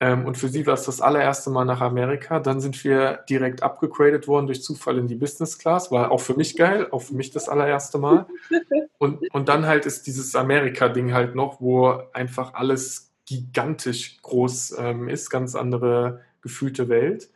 Ähm, 0.00 0.26
und 0.26 0.36
für 0.36 0.48
sie 0.48 0.66
war 0.66 0.74
es 0.74 0.84
das 0.84 1.00
allererste 1.00 1.50
Mal 1.50 1.64
nach 1.64 1.80
Amerika. 1.80 2.40
Dann 2.40 2.60
sind 2.60 2.82
wir 2.84 3.24
direkt 3.28 3.62
abgegradet 3.62 4.28
worden 4.28 4.46
durch 4.46 4.62
Zufall 4.62 4.98
in 4.98 5.06
die 5.06 5.14
Business 5.14 5.58
Class. 5.58 5.90
War 5.90 6.10
auch 6.10 6.20
für 6.20 6.34
mich 6.34 6.56
geil, 6.56 6.88
auch 6.90 7.00
für 7.00 7.14
mich 7.14 7.30
das 7.30 7.48
allererste 7.48 7.98
Mal. 7.98 8.26
Und, 8.96 9.34
und 9.34 9.48
dann 9.50 9.66
halt 9.66 9.84
ist 9.84 10.06
dieses 10.06 10.34
Amerika-Ding 10.34 11.12
halt 11.12 11.34
noch, 11.34 11.60
wo 11.60 12.00
einfach 12.14 12.54
alles 12.54 13.12
gigantisch 13.26 14.22
groß 14.22 14.76
ähm, 14.78 15.08
ist, 15.08 15.28
ganz 15.28 15.54
andere 15.56 16.22
gefühlte 16.40 16.88
Welt 16.88 17.28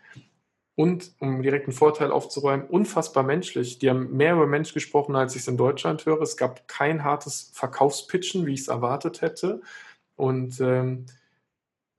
und, 0.78 1.11
um 1.18 1.42
direkt 1.42 1.66
einen 1.66 1.76
Vorteil 1.76 2.12
aufzuräumen, 2.12 2.64
unfassbar 2.68 3.25
menschlich. 3.25 3.80
Die 3.80 3.90
haben 3.90 4.16
mehr 4.16 4.35
über 4.35 4.47
Mensch 4.47 4.73
gesprochen, 4.73 5.16
als 5.16 5.35
ich 5.35 5.42
es 5.42 5.49
in 5.49 5.56
Deutschland 5.56 6.06
höre. 6.06 6.23
Es 6.23 6.37
gab 6.37 6.68
kein 6.68 7.02
hartes 7.02 7.50
Verkaufspitchen, 7.52 8.47
wie 8.47 8.54
ich 8.54 8.61
es 8.61 8.68
erwartet 8.68 9.20
hätte. 9.20 9.61
Und 10.14 10.61
ähm, 10.61 11.06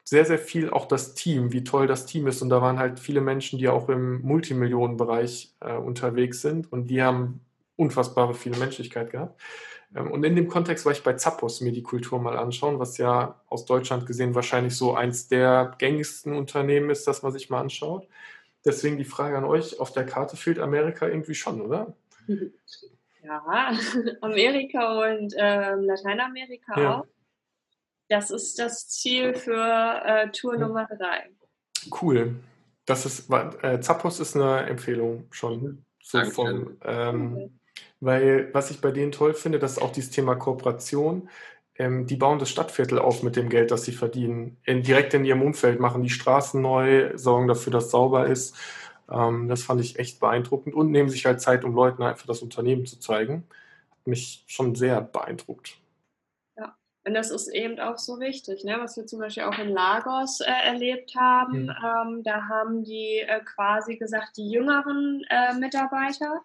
sehr, 0.05 0.24
sehr 0.24 0.39
viel 0.39 0.69
auch 0.69 0.86
das 0.86 1.13
Team, 1.13 1.51
wie 1.51 1.65
toll 1.65 1.88
das 1.88 2.05
Team 2.05 2.25
ist. 2.27 2.41
Und 2.41 2.48
da 2.48 2.62
waren 2.62 2.79
halt 2.79 3.01
viele 3.01 3.19
Menschen, 3.19 3.59
die 3.59 3.67
auch 3.67 3.89
im 3.89 4.21
Multimillionenbereich 4.21 5.53
äh, 5.59 5.75
unterwegs 5.75 6.41
sind. 6.41 6.71
Und 6.71 6.88
die 6.88 7.03
haben 7.03 7.41
unfassbare 7.75 8.33
viele 8.33 8.55
Menschlichkeit 8.55 9.12
gehabt. 9.12 9.41
Ähm, 9.93 10.09
und 10.09 10.24
in 10.24 10.38
dem 10.38 10.48
Kontext 10.48 10.86
war 10.86 10.93
ich 10.93 11.03
bei 11.03 11.15
Zappos 11.15 11.59
mir 11.59 11.74
die 11.74 11.83
Kultur 11.83 12.17
mal 12.21 12.38
anschauen, 12.38 12.79
was 12.79 12.98
ja 12.98 13.41
aus 13.50 13.65
Deutschland 13.65 14.05
gesehen 14.05 14.36
wahrscheinlich 14.36 14.77
so 14.77 14.95
eins 14.95 15.27
der 15.27 15.75
gängigsten 15.79 16.31
Unternehmen 16.33 16.89
ist, 16.89 17.07
das 17.07 17.24
man 17.24 17.33
sich 17.33 17.50
mal 17.50 17.59
anschaut. 17.59 18.07
Deswegen 18.65 18.97
die 18.97 19.05
Frage 19.05 19.37
an 19.37 19.45
euch, 19.45 19.79
auf 19.79 19.93
der 19.93 20.05
Karte 20.05 20.35
fehlt 20.37 20.59
Amerika 20.59 21.07
irgendwie 21.07 21.35
schon, 21.35 21.61
oder? 21.61 21.95
Ja, 23.21 23.73
Amerika 24.21 25.01
und 25.01 25.33
äh, 25.35 25.75
Lateinamerika 25.75 26.79
ja. 26.79 26.99
auch. 26.99 27.05
Das 28.07 28.31
ist 28.31 28.57
das 28.57 28.87
Ziel 28.87 29.35
für 29.35 30.01
äh, 30.03 30.31
Tour 30.31 30.57
Nummer 30.57 30.87
drei. 30.87 31.29
Cool. 32.01 32.35
Das 32.85 33.05
ist, 33.05 33.29
äh, 33.29 33.79
Zappos 33.81 34.19
ist 34.19 34.35
eine 34.35 34.65
Empfehlung 34.67 35.27
schon. 35.31 35.85
So 36.01 36.23
vom, 36.25 36.77
ähm, 36.83 37.59
weil 37.99 38.51
was 38.53 38.71
ich 38.71 38.81
bei 38.81 38.91
denen 38.91 39.11
toll 39.11 39.35
finde, 39.35 39.59
das 39.59 39.73
ist 39.73 39.77
auch 39.79 39.91
dieses 39.91 40.09
Thema 40.09 40.35
Kooperation. 40.35 41.29
Ähm, 41.79 42.05
die 42.05 42.17
bauen 42.17 42.39
das 42.39 42.50
Stadtviertel 42.50 43.00
auf 43.00 43.24
mit 43.24 43.38
dem 43.38 43.48
Geld, 43.48 43.71
das 43.71 43.83
sie 43.86 43.93
verdienen. 43.93 44.57
In, 44.65 44.83
direkt 44.83 45.13
in 45.13 45.24
ihrem 45.24 45.41
Umfeld 45.41 45.79
machen 45.79 46.03
die 46.03 46.09
Straßen 46.09 46.62
neu, 46.62 47.17
sorgen 47.17 47.48
dafür, 47.48 47.71
dass 47.71 47.86
es 47.86 47.91
sauber 47.91 48.27
ist. 48.27 48.55
Ähm, 49.09 49.48
das 49.48 49.63
fand 49.63 49.79
ich 49.79 49.98
echt 49.98 50.19
beeindruckend 50.19 50.75
und 50.75 50.91
nehmen 50.91 51.09
sich 51.09 51.25
halt 51.25 51.39
Zeit, 51.39 51.63
um 51.63 51.74
Leuten 51.74 52.03
einfach 52.03 52.27
das 52.27 52.41
Unternehmen 52.41 52.86
zu 52.86 53.00
zeigen. 53.00 53.48
Hat 53.91 54.07
mich 54.07 54.43
schon 54.48 54.75
sehr 54.75 55.00
beeindruckt. 55.00 55.77
Ja, 56.57 56.75
und 57.05 57.13
das 57.13 57.31
ist 57.31 57.48
eben 57.48 57.79
auch 57.79 57.98
so 57.98 58.19
wichtig, 58.19 58.65
ne? 58.65 58.75
was 58.77 58.98
wir 58.98 59.05
zum 59.05 59.19
Beispiel 59.19 59.43
auch 59.43 59.57
in 59.57 59.69
Lagos 59.69 60.41
äh, 60.41 60.51
erlebt 60.51 61.15
haben. 61.15 61.63
Mhm. 61.63 61.69
Ähm, 61.69 62.24
da 62.24 62.50
haben 62.50 62.83
die 62.83 63.19
äh, 63.25 63.39
quasi 63.45 63.95
gesagt, 63.95 64.36
die 64.36 64.50
jüngeren 64.50 65.24
äh, 65.29 65.53
Mitarbeiter, 65.53 66.41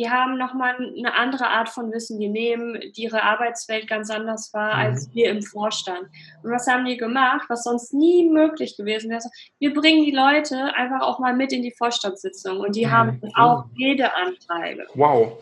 die 0.00 0.08
haben 0.08 0.38
nochmal 0.38 0.76
eine 0.76 1.14
andere 1.14 1.48
Art 1.48 1.68
von 1.68 1.92
Wissen. 1.92 2.18
Die 2.18 2.28
nehmen, 2.28 2.80
die 2.96 3.02
ihre 3.02 3.22
Arbeitswelt 3.22 3.86
ganz 3.86 4.08
anders 4.08 4.50
war 4.54 4.76
mhm. 4.76 4.80
als 4.80 5.14
wir 5.14 5.28
im 5.28 5.42
Vorstand. 5.42 6.08
Und 6.42 6.50
was 6.50 6.66
haben 6.66 6.86
die 6.86 6.96
gemacht, 6.96 7.44
was 7.50 7.64
sonst 7.64 7.92
nie 7.92 8.30
möglich 8.30 8.78
gewesen 8.78 9.10
wäre? 9.10 9.20
Wir 9.58 9.74
bringen 9.74 10.02
die 10.02 10.10
Leute 10.10 10.74
einfach 10.74 11.02
auch 11.02 11.18
mal 11.18 11.36
mit 11.36 11.52
in 11.52 11.60
die 11.60 11.74
Vorstandssitzung 11.76 12.60
und 12.60 12.76
die 12.76 12.86
mhm. 12.86 12.90
haben 12.90 13.20
auch 13.34 13.64
Redeanteile. 13.78 14.86
Wow. 14.94 15.32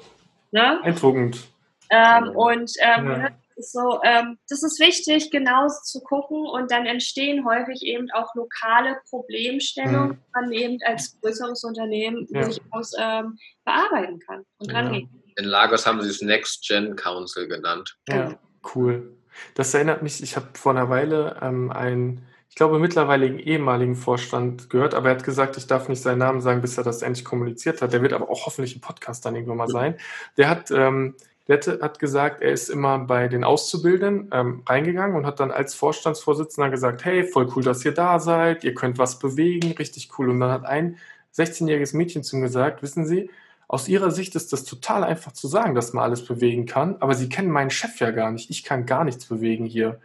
Ne? 0.51 0.83
Eindruckend. 0.83 1.47
Ähm, 1.91 2.31
und 2.35 2.73
ähm, 2.81 3.11
ja. 3.11 3.29
So, 3.61 4.01
ähm, 4.05 4.39
das 4.49 4.63
ist 4.63 4.79
wichtig, 4.79 5.31
genau 5.31 5.67
zu 5.69 6.01
gucken 6.01 6.47
und 6.47 6.71
dann 6.71 6.87
entstehen 6.87 7.45
häufig 7.45 7.83
eben 7.83 8.09
auch 8.13 8.33
lokale 8.35 9.01
Problemstellungen, 9.11 10.11
mhm. 10.11 10.19
man 10.33 10.53
eben 10.53 10.79
als 10.87 11.19
größeres 11.21 11.65
Unternehmen 11.65 12.27
ja. 12.31 12.43
durchaus 12.43 12.93
ähm, 12.99 13.37
bearbeiten 13.65 14.21
kann 14.21 14.45
und 14.59 14.71
ja. 14.71 14.79
rangehen. 14.79 15.11
In 15.37 15.45
Lagos 15.45 15.87
haben 15.87 16.01
sie 16.03 16.09
es 16.09 16.23
Next 16.23 16.67
Gen 16.67 16.95
Council 16.95 17.49
genannt. 17.49 17.97
Ja, 18.09 18.39
cool. 18.75 19.17
Das 19.55 19.75
erinnert 19.75 20.03
mich, 20.03 20.23
ich 20.23 20.37
habe 20.37 20.47
vor 20.55 20.73
einer 20.73 20.89
Weile 20.89 21.39
ähm, 21.43 21.71
einen, 21.71 22.27
ich 22.49 22.57
glaube, 22.57 22.79
mittlerweile 22.79 23.27
ehemaligen 23.27 23.97
Vorstand 23.97 24.71
gehört, 24.71 24.95
aber 24.95 25.11
er 25.11 25.17
hat 25.17 25.25
gesagt, 25.25 25.57
ich 25.57 25.67
darf 25.67 25.89
nicht 25.89 26.03
seinen 26.03 26.19
Namen 26.19 26.41
sagen, 26.41 26.61
bis 26.61 26.79
er 26.79 26.85
das 26.85 27.03
endlich 27.03 27.25
kommuniziert 27.25 27.83
hat. 27.83 27.93
Der 27.93 28.03
wird 28.03 28.13
aber 28.13 28.31
auch 28.31 28.47
hoffentlich 28.47 28.75
im 28.75 28.81
Podcast 28.81 29.25
dann 29.25 29.35
irgendwann 29.35 29.59
mal 29.59 29.69
sein. 29.69 29.97
Der 30.37 30.49
hat 30.49 30.71
ähm, 30.71 31.15
der 31.49 31.81
hat 31.81 31.99
gesagt, 31.99 32.43
er 32.43 32.53
ist 32.53 32.69
immer 32.69 32.99
bei 32.99 33.27
den 33.27 33.43
Auszubildenden 33.43 34.31
ähm, 34.33 34.63
reingegangen 34.67 35.17
und 35.17 35.25
hat 35.25 35.41
dann 35.41 35.51
als 35.51 35.75
Vorstandsvorsitzender 35.75 36.69
gesagt, 36.69 37.05
hey, 37.05 37.25
voll 37.25 37.51
cool, 37.57 37.63
dass 37.63 37.85
ihr 37.85 37.93
da 37.93 38.21
seid, 38.21 38.65
ihr 38.65 38.75
könnt 38.75 38.99
was 38.99 39.19
bewegen, 39.19 39.73
richtig 39.73 40.11
cool. 40.19 40.29
Und 40.29 40.41
dann 40.41 40.51
hat 40.51 40.67
ein 40.67 40.99
16-jähriges 41.37 41.97
Mädchen 41.97 42.23
zu 42.23 42.37
ihm 42.37 42.43
gesagt, 42.43 42.83
wissen 42.83 43.07
Sie, 43.07 43.31
aus 43.67 43.89
Ihrer 43.89 44.11
Sicht 44.11 44.35
ist 44.35 44.53
das 44.53 44.65
total 44.65 45.05
einfach 45.05 45.33
zu 45.33 45.47
sagen, 45.47 45.75
dass 45.75 45.93
man 45.93 46.05
alles 46.05 46.25
bewegen 46.25 46.67
kann, 46.67 46.97
aber 47.01 47.15
Sie 47.15 47.29
kennen 47.29 47.51
meinen 47.51 47.71
Chef 47.71 47.99
ja 48.01 48.11
gar 48.11 48.31
nicht. 48.31 48.51
Ich 48.51 48.65
kann 48.65 48.87
gar 48.87 49.05
nichts 49.05 49.27
bewegen 49.27 49.67
hier. 49.67 50.01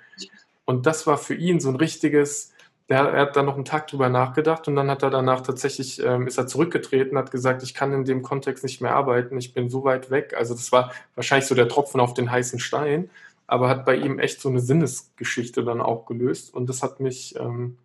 Und 0.66 0.86
das 0.86 1.08
war 1.08 1.18
für 1.18 1.34
ihn 1.34 1.60
so 1.60 1.70
ein 1.70 1.76
richtiges, 1.76 2.54
der, 2.90 3.00
er 3.00 3.22
hat 3.22 3.36
dann 3.36 3.46
noch 3.46 3.56
einen 3.56 3.66
Tag 3.66 3.88
drüber 3.88 4.10
nachgedacht 4.10 4.68
und 4.68 4.76
dann 4.76 4.90
hat 4.90 5.04
er 5.04 5.10
danach 5.10 5.42
tatsächlich, 5.42 6.02
ähm, 6.04 6.28
ist 6.28 6.38
er 6.38 6.48
zurückgetreten, 6.48 7.18
hat 7.18 7.32
gesagt, 7.32 7.64
ich 7.64 7.74
kann 7.74 7.94
in 7.94 8.06
dem 8.06 8.22
Kontext 8.24 8.64
nicht 8.64 8.82
mehr 8.82 8.96
arbeiten, 8.96 9.38
ich 9.38 9.54
bin 9.54 9.70
so 9.70 9.84
weit 9.84 10.12
weg. 10.12 10.36
Also 10.38 10.54
das 10.54 10.72
war 10.72 10.92
wahrscheinlich 11.16 11.48
so 11.48 11.56
der 11.56 11.70
Tropfen 11.70 12.02
auf 12.02 12.14
den 12.14 12.30
heißen 12.32 12.60
Stein, 12.60 13.10
aber 13.48 13.70
hat 13.70 13.86
bei 13.86 13.96
ihm 13.96 14.20
echt 14.20 14.42
so 14.42 14.50
eine 14.50 14.60
Sinnesgeschichte 14.60 15.64
dann 15.64 15.82
auch 15.82 16.06
gelöst 16.06 16.54
und 16.54 16.68
das 16.68 16.84
hat 16.84 17.00
mich, 17.00 17.36
ähm, 17.40 17.78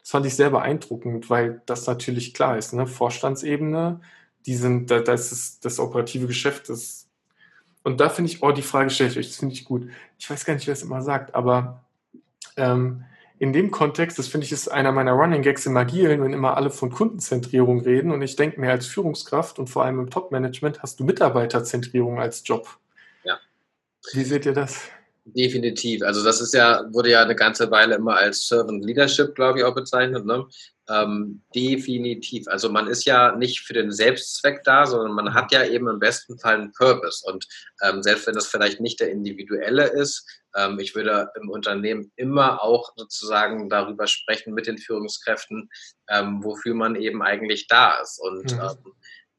das 0.00 0.10
fand 0.10 0.26
ich 0.26 0.36
sehr 0.36 0.50
beeindruckend, 0.50 1.30
weil 1.30 1.62
das 1.66 1.86
natürlich 1.86 2.34
klar 2.34 2.58
ist, 2.58 2.72
ne? 2.74 2.86
Vorstandsebene, 2.86 4.00
die 4.46 4.56
sind, 4.56 4.90
da, 4.90 5.00
das 5.00 5.32
ist 5.32 5.64
das 5.64 5.78
operative 5.78 6.26
Geschäft, 6.26 6.68
das 6.68 7.08
und 7.84 8.00
da 8.00 8.08
finde 8.08 8.30
ich, 8.30 8.42
oh, 8.42 8.52
die 8.52 8.62
Frage 8.62 8.90
stelle 8.90 9.10
ich 9.10 9.18
euch, 9.18 9.28
das 9.28 9.36
finde 9.36 9.54
ich 9.54 9.64
gut. 9.64 9.88
Ich 10.18 10.30
weiß 10.30 10.44
gar 10.44 10.54
nicht, 10.54 10.66
wer 10.66 10.74
es 10.74 10.82
immer 10.82 11.02
sagt, 11.02 11.34
aber 11.34 11.84
ähm, 12.56 13.04
in 13.42 13.52
dem 13.52 13.72
Kontext, 13.72 14.20
das 14.20 14.28
finde 14.28 14.46
ich, 14.46 14.52
ist 14.52 14.68
einer 14.68 14.92
meiner 14.92 15.14
Running 15.14 15.42
Gags 15.42 15.66
im 15.66 15.76
Agilen, 15.76 16.22
wenn 16.22 16.32
immer 16.32 16.56
alle 16.56 16.70
von 16.70 16.90
Kundenzentrierung 16.92 17.80
reden 17.80 18.12
und 18.12 18.22
ich 18.22 18.36
denke 18.36 18.60
mir 18.60 18.70
als 18.70 18.86
Führungskraft 18.86 19.58
und 19.58 19.68
vor 19.68 19.84
allem 19.84 19.98
im 19.98 20.10
Top-Management 20.10 20.80
hast 20.80 21.00
du 21.00 21.04
Mitarbeiterzentrierung 21.04 22.20
als 22.20 22.44
Job. 22.46 22.68
Ja. 23.24 23.40
Wie 24.12 24.22
seht 24.22 24.46
ihr 24.46 24.52
das? 24.52 24.82
Definitiv. 25.24 26.02
Also 26.02 26.22
das 26.22 26.40
ist 26.40 26.54
ja, 26.54 26.84
wurde 26.92 27.10
ja 27.10 27.24
eine 27.24 27.34
ganze 27.34 27.68
Weile 27.72 27.96
immer 27.96 28.14
als 28.14 28.46
Servant 28.46 28.84
Leadership, 28.84 29.34
glaube 29.34 29.58
ich, 29.58 29.64
auch 29.64 29.74
bezeichnet. 29.74 30.24
Ne? 30.24 30.46
Ähm, 30.88 31.42
definitiv. 31.54 32.48
Also 32.48 32.68
man 32.68 32.88
ist 32.88 33.04
ja 33.04 33.36
nicht 33.36 33.60
für 33.60 33.72
den 33.72 33.92
Selbstzweck 33.92 34.64
da, 34.64 34.84
sondern 34.84 35.12
man 35.12 35.32
hat 35.32 35.52
ja 35.52 35.64
eben 35.64 35.88
im 35.88 36.00
besten 36.00 36.38
Fall 36.38 36.56
einen 36.56 36.72
Purpose. 36.72 37.24
Und 37.24 37.46
ähm, 37.82 38.02
selbst 38.02 38.26
wenn 38.26 38.34
das 38.34 38.48
vielleicht 38.48 38.80
nicht 38.80 38.98
der 38.98 39.10
individuelle 39.10 39.86
ist, 39.86 40.26
ähm, 40.56 40.78
ich 40.80 40.94
würde 40.94 41.30
im 41.40 41.48
Unternehmen 41.50 42.10
immer 42.16 42.62
auch 42.62 42.92
sozusagen 42.96 43.70
darüber 43.70 44.06
sprechen 44.06 44.54
mit 44.54 44.66
den 44.66 44.78
Führungskräften, 44.78 45.70
ähm, 46.08 46.42
wofür 46.42 46.74
man 46.74 46.96
eben 46.96 47.22
eigentlich 47.22 47.68
da 47.68 48.00
ist. 48.00 48.20
Und 48.20 48.52
mhm. 48.52 48.60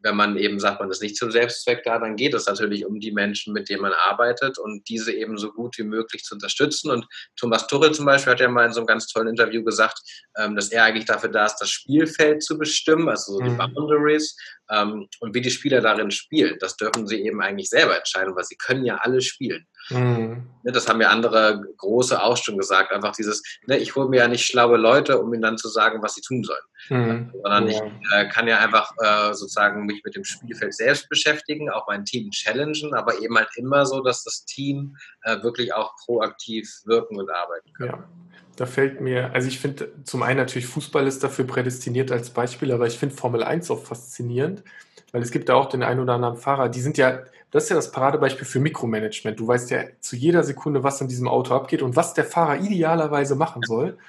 Wenn 0.03 0.15
man 0.15 0.37
eben 0.37 0.59
sagt, 0.59 0.79
man 0.79 0.91
ist 0.91 1.01
nicht 1.01 1.15
zum 1.15 1.31
Selbstzweck 1.31 1.83
da, 1.83 1.97
dann 1.97 2.15
geht 2.15 2.33
es 2.33 2.45
natürlich 2.45 2.85
um 2.85 2.99
die 2.99 3.11
Menschen, 3.11 3.53
mit 3.53 3.69
denen 3.69 3.81
man 3.81 3.93
arbeitet 3.93 4.59
und 4.59 4.87
diese 4.89 5.13
eben 5.13 5.37
so 5.37 5.51
gut 5.51 5.77
wie 5.77 5.83
möglich 5.83 6.23
zu 6.23 6.35
unterstützen. 6.35 6.91
Und 6.91 7.07
Thomas 7.35 7.67
Tuchel 7.67 7.93
zum 7.93 8.05
Beispiel 8.05 8.33
hat 8.33 8.39
ja 8.39 8.49
mal 8.49 8.65
in 8.65 8.73
so 8.73 8.81
einem 8.81 8.87
ganz 8.87 9.07
tollen 9.07 9.29
Interview 9.29 9.63
gesagt, 9.63 9.99
ähm, 10.37 10.55
dass 10.55 10.69
er 10.69 10.83
eigentlich 10.83 11.05
dafür 11.05 11.29
da 11.29 11.45
ist, 11.45 11.57
das 11.57 11.69
Spielfeld 11.69 12.43
zu 12.43 12.57
bestimmen, 12.57 13.09
also 13.09 13.33
so 13.33 13.39
die 13.39 13.49
mhm. 13.49 13.57
Boundaries 13.57 14.35
ähm, 14.69 15.07
und 15.19 15.33
wie 15.33 15.41
die 15.41 15.51
Spieler 15.51 15.81
darin 15.81 16.11
spielen. 16.11 16.57
Das 16.59 16.75
dürfen 16.77 17.07
sie 17.07 17.23
eben 17.25 17.41
eigentlich 17.41 17.69
selber 17.69 17.97
entscheiden, 17.97 18.35
weil 18.35 18.43
sie 18.43 18.57
können 18.57 18.85
ja 18.85 18.97
alle 18.97 19.21
spielen. 19.21 19.65
Mhm. 19.89 20.49
Ne, 20.63 20.71
das 20.71 20.87
haben 20.87 21.01
ja 21.01 21.09
andere 21.09 21.61
große 21.77 22.21
auch 22.21 22.37
schon 22.37 22.57
gesagt. 22.57 22.91
Einfach 22.91 23.15
dieses, 23.15 23.43
ne, 23.67 23.77
ich 23.77 23.95
hole 23.95 24.09
mir 24.09 24.21
ja 24.21 24.27
nicht 24.27 24.45
schlaue 24.45 24.77
Leute, 24.77 25.19
um 25.19 25.33
ihnen 25.33 25.41
dann 25.41 25.57
zu 25.57 25.67
sagen, 25.67 26.01
was 26.01 26.15
sie 26.15 26.21
tun 26.21 26.43
sollen. 26.43 26.63
Mhm. 26.89 27.31
Sondern 27.33 27.67
ja. 27.67 27.71
ich 27.71 28.13
äh, 28.13 28.29
kann 28.29 28.47
ja 28.47 28.59
einfach 28.59 28.91
äh, 28.99 29.33
sozusagen 29.33 29.85
mich 29.85 30.01
mit 30.03 30.15
dem 30.15 30.23
Spielfeld 30.23 30.73
selbst 30.73 31.09
beschäftigen, 31.09 31.69
auch 31.69 31.87
mein 31.87 32.05
Team 32.05 32.31
challengen, 32.31 32.93
aber 32.93 33.19
eben 33.19 33.37
halt 33.37 33.49
immer 33.55 33.85
so, 33.85 34.01
dass 34.01 34.23
das 34.23 34.45
Team 34.45 34.95
äh, 35.23 35.41
wirklich 35.43 35.73
auch 35.73 35.95
proaktiv 36.05 36.69
wirken 36.85 37.19
und 37.19 37.29
arbeiten 37.29 37.73
kann. 37.73 37.87
Ja. 37.87 38.09
Da 38.55 38.67
fällt 38.67 39.01
mir, 39.01 39.33
also 39.33 39.47
ich 39.47 39.59
finde 39.59 39.91
zum 40.03 40.21
einen 40.21 40.37
natürlich 40.37 40.67
Fußball 40.67 41.07
ist 41.07 41.23
dafür 41.23 41.45
prädestiniert 41.45 42.11
als 42.11 42.29
Beispiel, 42.29 42.71
aber 42.71 42.85
ich 42.85 42.99
finde 42.99 43.15
Formel 43.15 43.43
1 43.43 43.71
auch 43.71 43.83
faszinierend, 43.83 44.63
weil 45.11 45.23
es 45.23 45.31
gibt 45.31 45.49
da 45.49 45.55
auch 45.55 45.69
den 45.69 45.81
einen 45.81 45.99
oder 45.99 46.13
anderen 46.13 46.37
Fahrer, 46.37 46.69
die 46.69 46.81
sind 46.81 46.97
ja, 46.97 47.23
das 47.53 47.65
ist 47.65 47.69
ja 47.69 47.75
das 47.75 47.91
Paradebeispiel 47.91 48.47
für 48.47 48.59
Mikromanagement. 48.59 49.39
Du 49.39 49.47
weißt 49.47 49.69
ja 49.69 49.83
zu 49.99 50.15
jeder 50.15 50.43
Sekunde, 50.43 50.81
was 50.81 50.99
in 51.01 51.07
diesem 51.07 51.27
Auto 51.27 51.53
abgeht 51.53 51.83
und 51.83 51.95
was 51.95 52.15
der 52.15 52.25
Fahrer 52.25 52.59
idealerweise 52.59 53.35
machen 53.35 53.61
soll. 53.61 53.99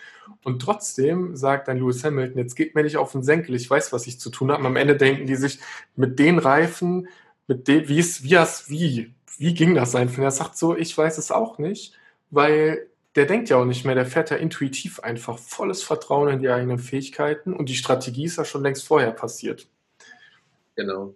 Und 0.45 0.63
trotzdem 0.63 1.37
sagt 1.37 1.69
dann 1.69 1.77
Lewis 1.77 2.03
Hamilton, 2.03 2.39
jetzt 2.39 2.55
geht 2.55 2.75
mir 2.75 2.83
nicht 2.83 2.97
auf 2.97 3.13
den 3.13 3.23
Senkel, 3.23 3.55
ich 3.55 3.69
weiß, 3.69 3.93
was 3.93 4.07
ich 4.07 4.19
zu 4.19 4.31
tun 4.31 4.51
habe. 4.51 4.61
Und 4.61 4.67
am 4.67 4.77
Ende 4.77 4.97
denken 4.97 5.27
die 5.27 5.37
sich, 5.37 5.59
mit 5.95 6.19
den 6.19 6.39
Reifen, 6.39 7.09
mit 7.47 7.69
dem, 7.69 7.87
wie 7.87 7.99
ist, 7.99 8.25
wie, 8.25 8.39
wie, 8.69 9.15
wie 9.37 9.53
ging 9.53 9.75
das 9.75 9.95
einfach? 9.95 10.17
Und 10.17 10.25
er 10.25 10.31
sagt 10.31 10.57
so, 10.57 10.75
ich 10.75 10.97
weiß 10.97 11.19
es 11.19 11.31
auch 11.31 11.59
nicht, 11.59 11.93
weil 12.31 12.87
der 13.15 13.27
denkt 13.27 13.51
ja 13.51 13.59
auch 13.59 13.67
nicht 13.67 13.85
mehr, 13.85 13.95
der 13.95 14.07
fährt 14.07 14.31
ja 14.31 14.39
intuitiv 14.39 15.01
einfach 15.01 15.39
volles 15.39 15.83
Vertrauen 15.83 16.31
in 16.31 16.41
die 16.41 16.49
eigenen 16.49 16.79
Fähigkeiten 16.79 17.53
und 17.53 17.69
die 17.69 17.77
Strategie 17.77 18.25
ist 18.25 18.39
ja 18.39 18.47
schon 18.47 18.63
längst 18.63 18.87
vorher 18.87 19.11
passiert. 19.11 19.69
Genau. 20.77 21.15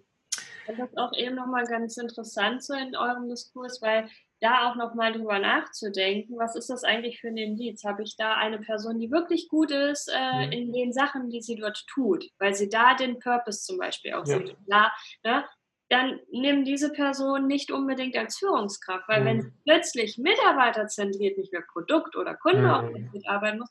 Das 0.77 0.89
ist 0.89 0.97
auch 0.97 1.13
eben 1.13 1.35
nochmal 1.35 1.65
ganz 1.65 1.97
interessant 1.97 2.63
so 2.63 2.73
in 2.73 2.95
eurem 2.95 3.27
Diskurs, 3.29 3.81
weil 3.81 4.09
da 4.41 4.69
auch 4.69 4.75
nochmal 4.75 5.13
drüber 5.13 5.39
nachzudenken, 5.39 6.37
was 6.37 6.55
ist 6.55 6.69
das 6.69 6.83
eigentlich 6.83 7.19
für 7.19 7.27
ein 7.27 7.37
Indiz? 7.37 7.83
Habe 7.83 8.03
ich 8.03 8.15
da 8.15 8.35
eine 8.35 8.59
Person, 8.59 8.99
die 8.99 9.11
wirklich 9.11 9.49
gut 9.49 9.71
ist 9.71 10.09
äh, 10.13 10.45
mhm. 10.45 10.51
in 10.51 10.73
den 10.73 10.93
Sachen, 10.93 11.29
die 11.29 11.41
sie 11.41 11.55
dort 11.55 11.85
tut, 11.87 12.25
weil 12.39 12.53
sie 12.53 12.69
da 12.69 12.95
den 12.95 13.19
Purpose 13.19 13.63
zum 13.63 13.77
Beispiel 13.77 14.13
auch 14.13 14.25
ja. 14.25 14.37
sieht. 14.37 14.55
Klar, 14.65 14.93
ne? 15.25 15.43
dann 15.89 16.19
nimm 16.31 16.63
diese 16.63 16.91
Person 16.91 17.47
nicht 17.47 17.71
unbedingt 17.71 18.15
als 18.15 18.37
Führungskraft, 18.37 19.09
weil 19.09 19.21
mhm. 19.21 19.25
wenn 19.25 19.41
sie 19.41 19.51
plötzlich 19.65 20.17
mitarbeiterzentriert 20.17 21.37
nicht 21.37 21.51
mehr 21.51 21.63
Produkt- 21.73 22.15
oder 22.15 22.35
Kundenorientiert 22.35 23.25
mhm. 23.25 23.29
arbeiten 23.29 23.59
muss, 23.59 23.69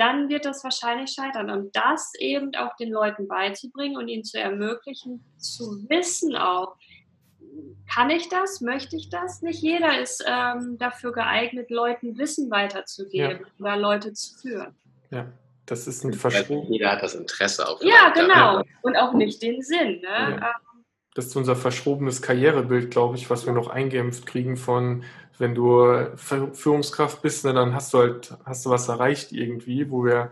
dann 0.00 0.28
wird 0.28 0.46
das 0.46 0.64
wahrscheinlich 0.64 1.10
scheitern. 1.10 1.50
Und 1.50 1.76
das 1.76 2.12
eben 2.18 2.54
auch 2.54 2.74
den 2.76 2.90
Leuten 2.90 3.28
beizubringen 3.28 3.96
und 3.96 4.08
ihnen 4.08 4.24
zu 4.24 4.40
ermöglichen, 4.40 5.24
zu 5.36 5.84
wissen 5.88 6.36
auch, 6.36 6.76
kann 7.92 8.10
ich 8.10 8.28
das? 8.28 8.60
Möchte 8.60 8.96
ich 8.96 9.10
das? 9.10 9.42
Nicht 9.42 9.62
jeder 9.62 10.00
ist 10.00 10.24
ähm, 10.26 10.78
dafür 10.78 11.12
geeignet, 11.12 11.70
Leuten 11.70 12.16
Wissen 12.16 12.50
weiterzugeben 12.50 13.40
ja. 13.40 13.46
oder 13.58 13.76
Leute 13.76 14.12
zu 14.12 14.38
führen. 14.38 14.74
Ja, 15.10 15.26
das 15.66 15.86
ist 15.86 16.04
ein 16.04 16.12
Versprung. 16.12 16.70
Jeder 16.70 16.92
hat 16.92 17.02
das 17.02 17.14
Interesse 17.14 17.68
auf. 17.68 17.82
Ja, 17.82 18.10
genau. 18.10 18.62
Und 18.82 18.96
auch 18.96 19.12
nicht 19.12 19.42
den 19.42 19.60
Sinn. 19.60 20.00
Ne? 20.00 20.08
Ja. 20.08 20.36
Ähm, 20.36 20.84
das 21.14 21.26
ist 21.26 21.36
unser 21.36 21.56
verschrobenes 21.56 22.22
Karrierebild, 22.22 22.90
glaube 22.92 23.16
ich, 23.16 23.28
was 23.28 23.44
wir 23.44 23.52
noch 23.52 23.68
eingeimpft 23.68 24.26
kriegen 24.26 24.56
von, 24.56 25.02
wenn 25.40 25.54
du 25.54 26.06
Führungskraft 26.16 27.22
bist, 27.22 27.44
ne, 27.44 27.54
dann 27.54 27.74
hast 27.74 27.94
du 27.94 27.98
halt, 27.98 28.36
hast 28.44 28.66
du 28.66 28.70
was 28.70 28.88
erreicht 28.88 29.32
irgendwie, 29.32 29.90
wo 29.90 30.04
wir 30.04 30.30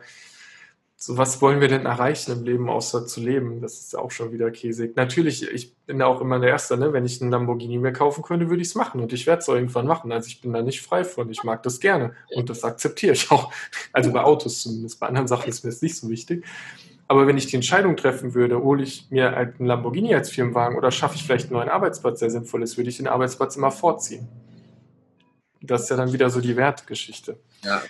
so 1.00 1.16
was 1.16 1.40
wollen 1.40 1.60
wir 1.60 1.68
denn 1.68 1.86
erreichen 1.86 2.32
im 2.32 2.44
Leben, 2.44 2.68
außer 2.68 3.06
zu 3.06 3.20
leben? 3.20 3.60
Das 3.60 3.78
ist 3.78 3.96
auch 3.96 4.10
schon 4.10 4.32
wieder 4.32 4.50
käsig. 4.50 4.96
Natürlich, 4.96 5.48
ich 5.48 5.76
bin 5.86 6.02
auch 6.02 6.20
immer 6.20 6.40
der 6.40 6.50
Erste, 6.50 6.76
ne? 6.76 6.92
wenn 6.92 7.06
ich 7.06 7.22
einen 7.22 7.30
Lamborghini 7.30 7.78
mir 7.78 7.92
kaufen 7.92 8.24
könnte, 8.24 8.48
würde 8.50 8.62
ich 8.62 8.68
es 8.68 8.74
machen 8.74 9.00
und 9.00 9.12
ich 9.12 9.24
werde 9.28 9.40
es 9.40 9.46
irgendwann 9.46 9.86
machen. 9.86 10.10
Also 10.10 10.26
ich 10.26 10.40
bin 10.40 10.52
da 10.52 10.60
nicht 10.60 10.82
frei 10.82 11.04
von. 11.04 11.30
Ich 11.30 11.44
mag 11.44 11.62
das 11.62 11.78
gerne 11.78 12.14
und 12.34 12.50
das 12.50 12.64
akzeptiere 12.64 13.12
ich 13.12 13.30
auch. 13.30 13.52
Also 13.92 14.12
bei 14.12 14.24
Autos 14.24 14.62
zumindest. 14.62 14.98
Bei 14.98 15.06
anderen 15.06 15.28
Sachen 15.28 15.48
ist 15.48 15.62
mir 15.62 15.70
das 15.70 15.82
nicht 15.82 15.96
so 15.96 16.10
wichtig. 16.10 16.44
Aber 17.06 17.28
wenn 17.28 17.38
ich 17.38 17.46
die 17.46 17.54
Entscheidung 17.54 17.96
treffen 17.96 18.34
würde, 18.34 18.60
hole 18.60 18.82
ich 18.82 19.06
mir 19.10 19.36
halt 19.36 19.60
einen 19.60 19.68
Lamborghini 19.68 20.16
als 20.16 20.30
Firmenwagen 20.30 20.76
oder 20.76 20.90
schaffe 20.90 21.14
ich 21.14 21.22
vielleicht 21.22 21.46
einen 21.46 21.54
neuen 21.54 21.68
Arbeitsplatz, 21.68 22.18
der 22.18 22.30
sinnvoll 22.30 22.64
ist, 22.64 22.76
würde 22.76 22.90
ich 22.90 22.96
den 22.96 23.06
Arbeitsplatz 23.06 23.54
immer 23.54 23.70
vorziehen. 23.70 24.26
Das 25.60 25.82
ist 25.82 25.90
ja 25.90 25.96
dann 25.96 26.12
wieder 26.12 26.30
so 26.30 26.40
die 26.40 26.56
Wertgeschichte. 26.56 27.38
Ja. 27.62 27.82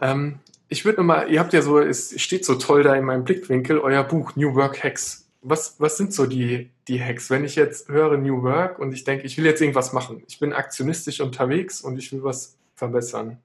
Ähm, 0.00 0.38
ich 0.68 0.84
würde 0.84 0.98
nochmal, 0.98 1.30
ihr 1.30 1.40
habt 1.40 1.52
ja 1.52 1.62
so, 1.62 1.80
es 1.80 2.20
steht 2.20 2.44
so 2.44 2.54
toll 2.54 2.82
da 2.82 2.94
in 2.94 3.04
meinem 3.04 3.24
Blickwinkel, 3.24 3.78
euer 3.78 4.04
Buch 4.04 4.36
New 4.36 4.54
Work 4.54 4.82
Hacks. 4.84 5.26
Was, 5.42 5.76
was 5.78 5.96
sind 5.96 6.12
so 6.12 6.26
die, 6.26 6.70
die 6.86 7.02
Hacks? 7.02 7.30
Wenn 7.30 7.44
ich 7.44 7.56
jetzt 7.56 7.88
höre 7.88 8.16
New 8.18 8.42
Work 8.42 8.78
und 8.78 8.92
ich 8.92 9.04
denke, 9.04 9.26
ich 9.26 9.36
will 9.36 9.44
jetzt 9.46 9.60
irgendwas 9.60 9.92
machen, 9.92 10.22
ich 10.28 10.38
bin 10.38 10.52
aktionistisch 10.52 11.20
unterwegs 11.20 11.80
und 11.80 11.98
ich 11.98 12.12
will 12.12 12.22
was 12.22 12.56
verbessern. 12.76 13.38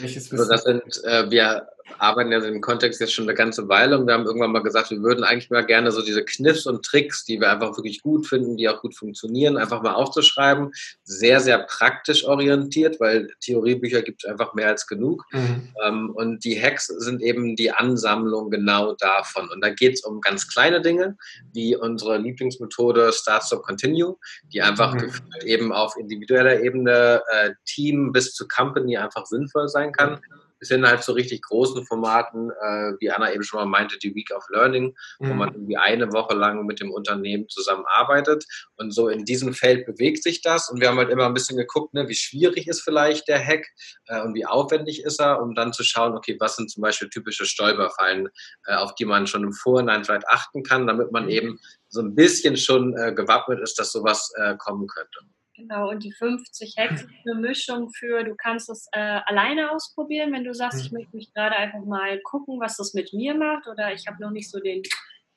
Also 0.00 0.48
das 0.48 0.62
sind, 0.62 0.82
äh, 1.04 1.30
wir 1.30 1.68
arbeiten 1.98 2.32
ja 2.32 2.42
im 2.42 2.60
Kontext 2.60 3.00
jetzt 3.00 3.12
schon 3.12 3.26
eine 3.26 3.34
ganze 3.34 3.68
Weile 3.68 3.98
und 3.98 4.06
wir 4.06 4.14
haben 4.14 4.26
irgendwann 4.26 4.52
mal 4.52 4.62
gesagt, 4.62 4.90
wir 4.90 5.02
würden 5.02 5.24
eigentlich 5.24 5.50
mal 5.50 5.64
gerne 5.64 5.92
so 5.92 6.02
diese 6.02 6.24
Kniffs 6.24 6.66
und 6.66 6.84
Tricks, 6.84 7.24
die 7.24 7.40
wir 7.40 7.50
einfach 7.50 7.76
wirklich 7.76 8.02
gut 8.02 8.26
finden, 8.26 8.56
die 8.56 8.68
auch 8.68 8.80
gut 8.80 8.96
funktionieren, 8.96 9.56
einfach 9.56 9.82
mal 9.82 9.94
aufzuschreiben. 9.94 10.72
Sehr, 11.04 11.40
sehr 11.40 11.58
praktisch 11.60 12.24
orientiert, 12.24 13.00
weil 13.00 13.28
Theoriebücher 13.40 14.02
gibt 14.02 14.24
es 14.24 14.30
einfach 14.30 14.54
mehr 14.54 14.68
als 14.68 14.86
genug. 14.86 15.24
Mhm. 15.32 15.68
Ähm, 15.84 16.10
und 16.10 16.44
die 16.44 16.60
Hacks 16.60 16.86
sind 16.86 17.22
eben 17.22 17.56
die 17.56 17.72
Ansammlung 17.72 18.50
genau 18.50 18.94
davon. 18.94 19.48
Und 19.48 19.62
da 19.62 19.70
geht 19.70 19.94
es 19.94 20.04
um 20.04 20.20
ganz 20.20 20.48
kleine 20.48 20.80
Dinge, 20.80 21.16
wie 21.52 21.76
unsere 21.76 22.18
Lieblingsmethode 22.18 23.12
Start, 23.12 23.44
Stop, 23.44 23.62
Continue, 23.62 24.16
die 24.52 24.62
einfach 24.62 24.94
mhm. 24.94 25.12
eben 25.44 25.72
auf 25.72 25.96
individueller 25.96 26.60
Ebene 26.60 27.22
äh, 27.32 27.50
Team 27.64 28.12
bis 28.12 28.34
zu 28.34 28.46
Company 28.48 28.96
einfach 28.96 29.26
sinnvoll 29.26 29.68
sein 29.68 29.92
kann. 29.92 30.12
Mhm 30.12 30.41
bis 30.62 30.68
hin 30.68 30.86
halt 30.86 31.02
zu 31.02 31.10
richtig 31.10 31.42
großen 31.42 31.84
Formaten, 31.84 32.50
äh, 32.50 32.92
wie 33.00 33.10
Anna 33.10 33.32
eben 33.32 33.42
schon 33.42 33.58
mal 33.58 33.66
meinte, 33.66 33.98
die 33.98 34.14
Week 34.14 34.30
of 34.32 34.44
Learning, 34.48 34.94
mhm. 35.18 35.28
wo 35.28 35.34
man 35.34 35.52
irgendwie 35.52 35.76
eine 35.76 36.12
Woche 36.12 36.36
lang 36.36 36.64
mit 36.66 36.78
dem 36.78 36.92
Unternehmen 36.92 37.48
zusammenarbeitet. 37.48 38.44
Und 38.76 38.92
so 38.92 39.08
in 39.08 39.24
diesem 39.24 39.54
Feld 39.54 39.86
bewegt 39.86 40.22
sich 40.22 40.40
das. 40.40 40.70
Und 40.70 40.80
wir 40.80 40.86
haben 40.86 40.98
halt 40.98 41.10
immer 41.10 41.26
ein 41.26 41.34
bisschen 41.34 41.56
geguckt, 41.56 41.94
ne, 41.94 42.08
wie 42.08 42.14
schwierig 42.14 42.68
ist 42.68 42.82
vielleicht 42.82 43.26
der 43.26 43.44
Hack 43.44 43.66
äh, 44.06 44.20
und 44.20 44.34
wie 44.36 44.46
aufwendig 44.46 45.02
ist 45.02 45.20
er, 45.20 45.42
um 45.42 45.56
dann 45.56 45.72
zu 45.72 45.82
schauen, 45.82 46.14
okay, 46.14 46.36
was 46.38 46.54
sind 46.54 46.70
zum 46.70 46.80
Beispiel 46.82 47.08
typische 47.08 47.44
Stolperfallen, 47.44 48.28
äh, 48.66 48.76
auf 48.76 48.94
die 48.94 49.04
man 49.04 49.26
schon 49.26 49.42
im 49.42 49.52
Vorhinein 49.52 50.04
vielleicht 50.04 50.28
achten 50.28 50.62
kann, 50.62 50.86
damit 50.86 51.10
man 51.10 51.24
mhm. 51.24 51.30
eben 51.30 51.60
so 51.88 52.02
ein 52.02 52.14
bisschen 52.14 52.56
schon 52.56 52.96
äh, 52.96 53.12
gewappnet 53.12 53.58
ist, 53.60 53.80
dass 53.80 53.90
sowas 53.90 54.32
äh, 54.36 54.54
kommen 54.58 54.86
könnte. 54.86 55.18
Genau, 55.54 55.90
und 55.90 56.02
die 56.02 56.12
50 56.12 56.76
Hacks 56.78 57.02
ist 57.02 57.10
eine 57.26 57.38
Mischung 57.38 57.90
für, 57.90 58.24
du 58.24 58.34
kannst 58.34 58.70
es 58.70 58.88
äh, 58.92 59.20
alleine 59.26 59.70
ausprobieren, 59.70 60.32
wenn 60.32 60.44
du 60.44 60.54
sagst, 60.54 60.78
mhm. 60.78 60.84
ich 60.86 60.92
möchte 60.92 61.16
mich 61.16 61.34
gerade 61.34 61.56
einfach 61.56 61.84
mal 61.84 62.18
gucken, 62.22 62.58
was 62.58 62.78
das 62.78 62.94
mit 62.94 63.12
mir 63.12 63.34
macht 63.34 63.66
oder 63.66 63.92
ich 63.92 64.06
habe 64.06 64.20
noch 64.22 64.30
nicht 64.30 64.50
so 64.50 64.60
den, 64.60 64.82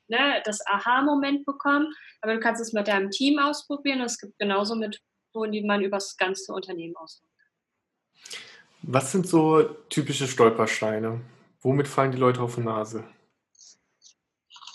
ne, 0.08 0.40
das 0.44 0.66
Aha-Moment 0.66 1.44
bekommen, 1.44 1.92
aber 2.22 2.34
du 2.34 2.40
kannst 2.40 2.62
es 2.62 2.72
mit 2.72 2.88
deinem 2.88 3.10
Team 3.10 3.38
ausprobieren 3.38 4.00
und 4.00 4.06
es 4.06 4.18
gibt 4.18 4.38
genauso 4.38 4.74
Methoden, 4.74 5.52
die 5.52 5.62
man 5.62 5.82
über 5.82 5.98
das 5.98 6.16
ganze 6.16 6.54
Unternehmen 6.54 6.96
ausprobieren 6.96 7.36
kann. 7.36 7.46
Was 8.88 9.12
sind 9.12 9.26
so 9.26 9.64
typische 9.90 10.26
Stolpersteine? 10.26 11.20
Womit 11.60 11.88
fallen 11.88 12.12
die 12.12 12.18
Leute 12.18 12.40
auf 12.40 12.54
die 12.54 12.62
Nase? 12.62 13.04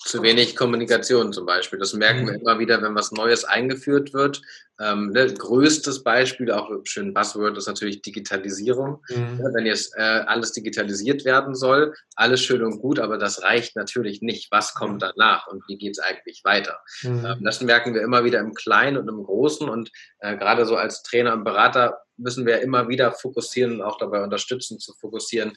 Zu 0.04 0.22
wenig 0.24 0.56
Kommunikation 0.56 1.32
zum 1.32 1.46
Beispiel. 1.46 1.80
Das 1.80 1.94
merken 1.94 2.26
wir 2.26 2.34
mhm. 2.34 2.42
immer 2.42 2.60
wieder, 2.60 2.82
wenn 2.82 2.94
was 2.96 3.12
Neues 3.12 3.46
eingeführt 3.46 4.14
wird. 4.14 4.42
Ähm, 4.80 5.12
ne, 5.12 5.34
größtes 5.34 6.04
Beispiel, 6.04 6.52
auch 6.52 6.70
schön 6.86 7.14
Buzzword, 7.14 7.58
ist 7.58 7.68
natürlich 7.68 8.02
Digitalisierung. 8.02 9.04
Mhm. 9.10 9.40
wenn 9.54 9.66
jetzt 9.66 9.94
äh, 9.96 10.02
alles 10.02 10.54
digitalisiert 10.54 11.26
werden 11.26 11.56
soll, 11.56 11.94
alles 12.16 12.42
schön 12.42 12.64
und 12.64 12.80
gut, 12.80 13.00
aber 13.00 13.18
das 13.18 13.44
reicht 13.44 13.76
natürlich 13.76 14.22
nicht. 14.22 14.52
Was 14.52 14.74
kommt 14.74 14.96
mhm. 14.96 15.00
danach 15.00 15.48
und 15.48 15.64
wie 15.68 15.78
geht 15.78 15.98
es 15.98 16.00
eigentlich 16.00 16.42
weiter? 16.44 16.80
Mhm. 17.04 17.26
Ähm, 17.26 17.44
das 17.44 17.62
merken 17.62 17.94
wir 17.94 18.02
immer 18.02 18.24
wieder 18.24 18.40
im 18.40 18.54
Kleinen 18.54 18.98
und 18.98 19.08
im 19.08 19.24
Großen 19.24 19.70
und 19.70 19.92
äh, 20.20 20.36
gerade 20.38 20.66
so 20.66 20.76
als 20.76 21.04
Trainer 21.04 21.34
und 21.34 21.44
Berater 21.44 22.00
müssen 22.22 22.46
wir 22.46 22.62
immer 22.62 22.88
wieder 22.88 23.12
fokussieren 23.12 23.74
und 23.74 23.82
auch 23.82 23.98
dabei 23.98 24.24
unterstützen 24.24 24.80
zu 24.80 24.94
fokussieren, 24.94 25.54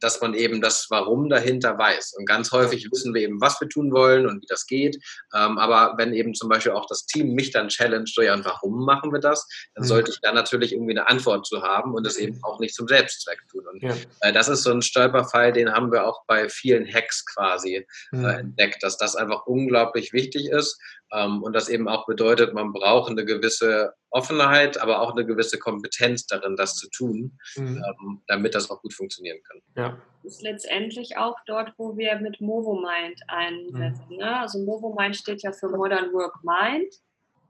dass 0.00 0.20
man 0.20 0.34
eben 0.34 0.60
das 0.60 0.86
Warum 0.90 1.28
dahinter 1.28 1.78
weiß. 1.78 2.14
Und 2.18 2.26
ganz 2.26 2.52
häufig 2.52 2.88
wissen 2.90 3.14
wir 3.14 3.22
eben, 3.22 3.40
was 3.40 3.60
wir 3.60 3.68
tun 3.68 3.92
wollen 3.92 4.26
und 4.26 4.42
wie 4.42 4.46
das 4.46 4.66
geht. 4.66 4.96
Ähm, 5.34 5.58
aber 5.58 5.94
wenn 5.96 6.12
eben 6.12 6.34
zum 6.34 6.48
Beispiel 6.48 6.72
auch 6.72 6.86
das 6.86 7.06
Team 7.06 7.34
mich 7.34 7.50
dann 7.50 7.68
challenge, 7.68 8.06
so 8.06 8.22
ja, 8.22 8.34
und 8.34 8.44
warum 8.54 8.84
machen 8.84 9.12
wir 9.12 9.20
das, 9.20 9.46
dann 9.74 9.84
mhm. 9.84 9.88
sollte 9.88 10.10
ich 10.10 10.20
da 10.20 10.32
natürlich 10.32 10.72
irgendwie 10.72 10.92
eine 10.92 11.08
Antwort 11.08 11.46
zu 11.46 11.62
haben 11.62 11.94
und 11.94 12.06
es 12.06 12.16
eben 12.16 12.38
auch 12.42 12.58
nicht 12.60 12.74
zum 12.74 12.88
Selbstzweck 12.88 13.40
tun. 13.50 13.66
Und 13.66 13.82
ja. 13.82 13.94
Äh, 14.20 14.32
das 14.32 14.48
ist 14.48 14.62
so 14.62 14.70
ein 14.70 14.82
Stolperfall, 14.82 15.52
den 15.52 15.72
haben 15.72 15.92
wir 15.92 16.06
auch 16.06 16.24
bei 16.26 16.48
vielen 16.48 16.86
Hacks 16.92 17.24
quasi 17.26 17.76
äh, 17.76 18.16
mhm. 18.16 18.24
entdeckt, 18.24 18.82
dass 18.82 18.96
das 18.96 19.16
einfach 19.16 19.46
unglaublich 19.46 20.12
wichtig 20.12 20.50
ist 20.50 20.78
ähm, 21.12 21.42
und 21.42 21.52
das 21.54 21.68
eben 21.68 21.88
auch 21.88 22.06
bedeutet, 22.06 22.54
man 22.54 22.72
braucht 22.72 23.10
eine 23.10 23.24
gewisse 23.24 23.94
Offenheit, 24.10 24.80
aber 24.80 25.00
auch 25.00 25.12
eine 25.12 25.26
gewisse 25.26 25.58
Kompetenz 25.58 26.26
darin, 26.26 26.56
das 26.56 26.76
zu 26.76 26.88
tun, 26.90 27.38
mhm. 27.56 27.82
ähm, 27.84 28.22
damit 28.26 28.54
das 28.54 28.70
auch 28.70 28.80
gut 28.80 28.94
funktionieren 28.94 29.38
kann. 29.42 29.60
Ja. 29.76 30.02
Das 30.22 30.36
ist 30.36 30.42
letztendlich 30.42 31.18
auch 31.18 31.36
dort, 31.46 31.74
wo 31.76 31.96
wir 31.96 32.16
mit 32.16 32.40
MovoMind 32.40 33.20
einsetzen. 33.28 34.06
Mhm. 34.08 34.16
Ne? 34.16 34.40
Also 34.40 34.58
MovoMind 34.64 35.16
steht 35.16 35.42
ja 35.42 35.52
für 35.52 35.68
Modern 35.68 36.12
Work 36.12 36.36
Mind. 36.42 36.94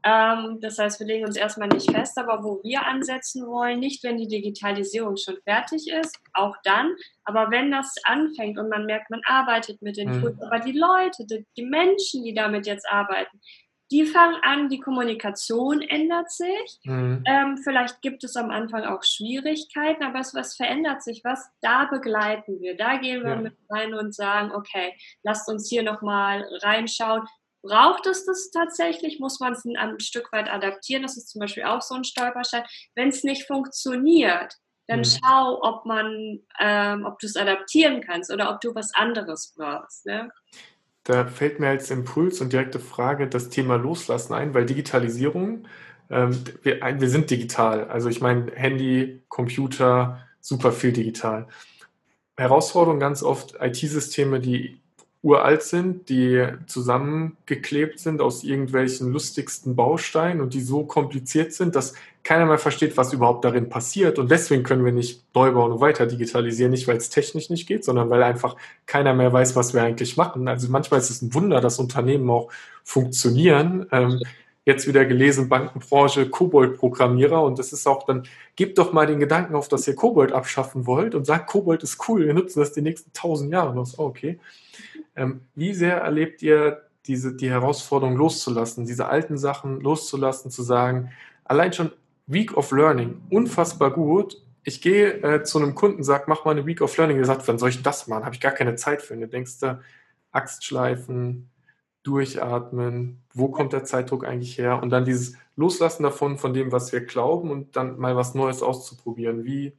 Ähm, 0.05 0.59
das 0.61 0.79
heißt, 0.79 1.01
wir 1.01 1.07
legen 1.07 1.25
uns 1.25 1.37
erstmal 1.37 1.69
nicht 1.69 1.91
fest, 1.91 2.19
aber 2.19 2.45
wo 2.45 2.63
wir 2.63 2.87
ansetzen 2.87 3.47
wollen, 3.47 3.81
nicht 3.81 4.05
wenn 4.05 4.19
die 4.19 4.29
Digitalisierung 4.29 5.17
schon 5.17 5.37
fertig 5.45 5.89
ist, 5.89 6.19
auch 6.35 6.55
dann, 6.63 6.95
aber 7.25 7.51
wenn 7.51 7.71
das 7.71 7.95
anfängt 8.05 8.59
und 8.59 8.69
man 8.69 8.85
merkt, 8.85 9.11
man 9.11 9.23
arbeitet 9.27 9.81
mit 9.81 9.97
den 9.97 10.21
mhm. 10.21 10.39
Aber 10.43 10.61
die 10.61 10.79
Leute, 10.79 11.25
die, 11.27 11.47
die 11.57 11.65
Menschen, 11.65 12.23
die 12.23 12.35
damit 12.35 12.67
jetzt 12.67 12.87
arbeiten, 12.89 13.41
die 13.91 14.05
fangen 14.07 14.37
an, 14.43 14.69
die 14.69 14.81
Kommunikation 14.81 15.83
ändert 15.83 16.31
sich. 16.31 16.81
Mhm. 16.85 17.23
Ähm, 17.27 17.59
vielleicht 17.59 18.03
gibt 18.03 18.25
es 18.25 18.35
am 18.37 18.51
Anfang 18.51 18.85
auch 18.85 19.03
Schwierigkeiten, 19.03 20.03
aber 20.03 20.21
es 20.21 20.35
was 20.35 20.57
verändert 20.57 21.03
sich, 21.03 21.23
was 21.23 21.49
da 21.61 21.85
begleiten 21.85 22.61
wir. 22.61 22.77
Da 22.77 22.97
gehen 22.97 23.23
wir 23.23 23.35
ja. 23.35 23.37
mit 23.37 23.55
rein 23.71 23.95
und 23.95 24.15
sagen, 24.15 24.53
okay, 24.53 24.95
lasst 25.23 25.49
uns 25.49 25.69
hier 25.69 25.83
nochmal 25.83 26.45
reinschauen. 26.63 27.23
Braucht 27.65 28.07
es 28.07 28.27
das 28.27 28.51
tatsächlich? 28.51 29.21
Muss 29.21 29.41
man 29.41 29.55
es 29.55 29.65
ein, 29.65 29.99
Stück 29.99 30.31
weit 30.33 30.51
adaptieren? 30.51 31.03
Das 31.03 31.17
ist 31.17 31.31
zum 31.31 31.41
Beispiel 31.41 31.65
auch 31.65 31.81
so 31.81 31.95
ein 31.95 32.05
Stolperstein. 32.05 32.65
Wenn 32.95 33.09
es 33.09 33.25
nicht 33.25 33.47
funktioniert, 33.47 34.55
dann 34.87 35.01
mhm. 35.01 35.05
schau, 35.05 35.63
ob 35.63 35.87
man, 35.87 36.41
ähm, 36.61 37.07
ob 37.07 37.19
du 37.19 37.27
es 37.27 37.37
adaptieren 37.37 38.03
kannst 38.03 38.31
oder 38.31 38.51
ob 38.51 38.61
du 38.61 38.75
was 38.75 38.95
anderes 38.95 39.55
brauchst. 39.57 40.05
Ne? 40.05 40.31
Da 41.05 41.27
fällt 41.27 41.59
mir 41.59 41.69
als 41.69 41.91
Impuls 41.91 42.43
und 42.43 42.53
direkte 42.53 42.81
Frage 42.81 43.29
das 43.29 43.49
Thema 43.49 43.77
Loslassen 43.77 44.35
ein, 44.35 44.53
weil 44.53 44.67
Digitalisierung, 44.67 45.67
ähm, 46.11 46.45
wir, 46.63 46.81
wir 46.83 47.09
sind 47.09 47.31
digital. 47.31 47.89
Also 47.89 48.11
ich 48.11 48.21
meine, 48.21 48.53
Handy, 48.53 49.23
Computer, 49.29 50.21
super 50.41 50.71
viel 50.71 50.93
digital. 50.93 51.49
Herausforderung 52.37 53.01
ganz 53.01 53.23
oft 53.23 53.55
IT-Systeme, 53.59 54.39
die 54.41 54.84
uralt 55.25 55.63
sind, 55.63 56.11
die 56.11 56.47
zusammengeklebt 56.67 57.99
sind 57.99 58.21
aus 58.21 58.45
irgendwelchen 58.45 59.11
lustigsten 59.11 59.75
Bausteinen 59.75 60.43
und 60.43 60.53
die 60.53 60.61
so 60.61 60.85
kompliziert 60.85 61.55
sind, 61.55 61.75
dass 61.75 61.95
keiner 62.23 62.45
mehr 62.45 62.59
versteht, 62.59 62.97
was 62.99 63.13
überhaupt 63.15 63.45
darin 63.45 63.71
passiert. 63.71 64.19
Und 64.19 64.31
deswegen 64.31 64.63
können 64.63 64.85
wir 64.85 64.93
nicht 64.93 65.25
neu 65.35 65.53
bauen 65.53 65.73
und 65.73 65.81
weiter 65.81 66.07
digitalisieren, 66.07 66.71
nicht 66.71 66.87
weil 66.87 66.99
es 66.99 67.09
technisch 67.09 67.49
nicht 67.49 67.67
geht, 67.67 67.85
sondern 67.85 68.11
weil 68.11 68.23
einfach 68.23 68.57
keiner 68.87 69.15
mehr 69.15 69.33
weiß, 69.33 69.57
was 69.57 69.73
wir 69.73 69.83
eigentlich 69.83 70.19
machen. 70.19 70.47
Also 70.47 70.69
manchmal 70.69 71.01
ist 71.01 71.11
es 71.11 71.23
ein 71.23 71.33
Wunder, 71.33 71.63
dass 71.63 71.79
Unternehmen 71.79 72.29
auch 72.29 72.51
funktionieren. 72.83 73.87
Ähm, 73.93 74.21
jetzt 74.67 74.87
wieder 74.87 75.07
gelesen, 75.07 75.49
Bankenbranche, 75.49 76.29
Kobold-Programmierer 76.29 77.43
und 77.43 77.59
das 77.59 77.73
ist 77.73 77.87
auch 77.87 78.05
dann, 78.05 78.25
gebt 78.57 78.79
doch 78.79 78.93
mal 78.93 79.07
den 79.07 79.21
Gedanken 79.21 79.55
auf, 79.55 79.69
dass 79.69 79.87
ihr 79.89 79.95
Kobold 79.95 80.33
abschaffen 80.33 80.87
wollt 80.87 81.15
und 81.15 81.27
sagt, 81.27 81.49
Kobold 81.49 81.83
ist 81.83 82.09
cool, 82.09 82.27
wir 82.27 82.35
nutzen 82.35 82.61
das 82.61 82.73
die 82.73 82.83
nächsten 82.83 83.13
tausend 83.13 83.53
Jahre 83.53 83.75
noch. 83.75 83.89
Oh, 83.99 84.05
okay. 84.05 84.39
Ähm, 85.17 85.43
wie 85.55 85.75
sehr 85.75 85.99
erlebt 85.99 86.43
ihr 86.43 86.83
diese, 87.07 87.35
die 87.35 87.51
Herausforderung 87.51 88.17
loszulassen, 88.17 88.87
diese 88.87 89.07
alten 89.07 89.37
Sachen 89.37 89.81
loszulassen, 89.81 90.51
zu 90.51 90.63
sagen, 90.63 91.11
allein 91.45 91.73
schon 91.73 91.93
Week 92.27 92.57
of 92.57 92.73
Learning, 92.73 93.21
unfassbar 93.31 93.91
gut. 93.91 94.41
Ich 94.63 94.81
gehe 94.81 95.23
äh, 95.23 95.43
zu 95.45 95.59
einem 95.59 95.75
Kunden, 95.75 96.03
sage, 96.03 96.25
mach 96.27 96.45
mal 96.45 96.53
eine 96.53 96.65
Week 96.65 96.81
of 96.81 96.97
Learning. 96.97 97.19
Er 97.19 97.27
sagt, 97.27 97.47
wann 97.47 97.59
soll 97.59 97.69
ich 97.69 97.83
das 97.83 98.07
machen? 98.07 98.25
Habe 98.25 98.35
ich 98.35 98.41
gar 98.41 98.53
keine 98.53 98.77
Zeit 98.77 99.03
für. 99.03 99.15
Und 99.15 99.21
du 99.21 99.29
denkst 99.29 99.59
da, 99.61 99.81
Axtschleifen, 100.33 101.51
durchatmen, 102.03 103.23
wo 103.33 103.49
kommt 103.49 103.73
der 103.73 103.85
Zeitdruck 103.85 104.25
eigentlich 104.25 104.59
her 104.59 104.83
und 104.83 104.91
dann 104.91 105.05
dieses 105.05 105.37
Loslassen 105.57 106.03
davon, 106.03 106.39
von 106.39 106.53
dem, 106.53 106.73
was 106.73 106.93
wir 106.93 107.01
glauben 107.01 107.51
und 107.51 107.77
dann 107.77 107.99
mal 107.99 108.17
was 108.17 108.35
Neues 108.35 108.63
auszuprobieren. 108.63 109.45
Wie, 109.45 109.77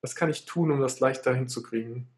was 0.00 0.14
kann 0.14 0.30
ich 0.30 0.46
tun, 0.46 0.70
um 0.70 0.80
das 0.80 1.00
leichter 1.00 1.34
hinzukriegen? 1.34 2.08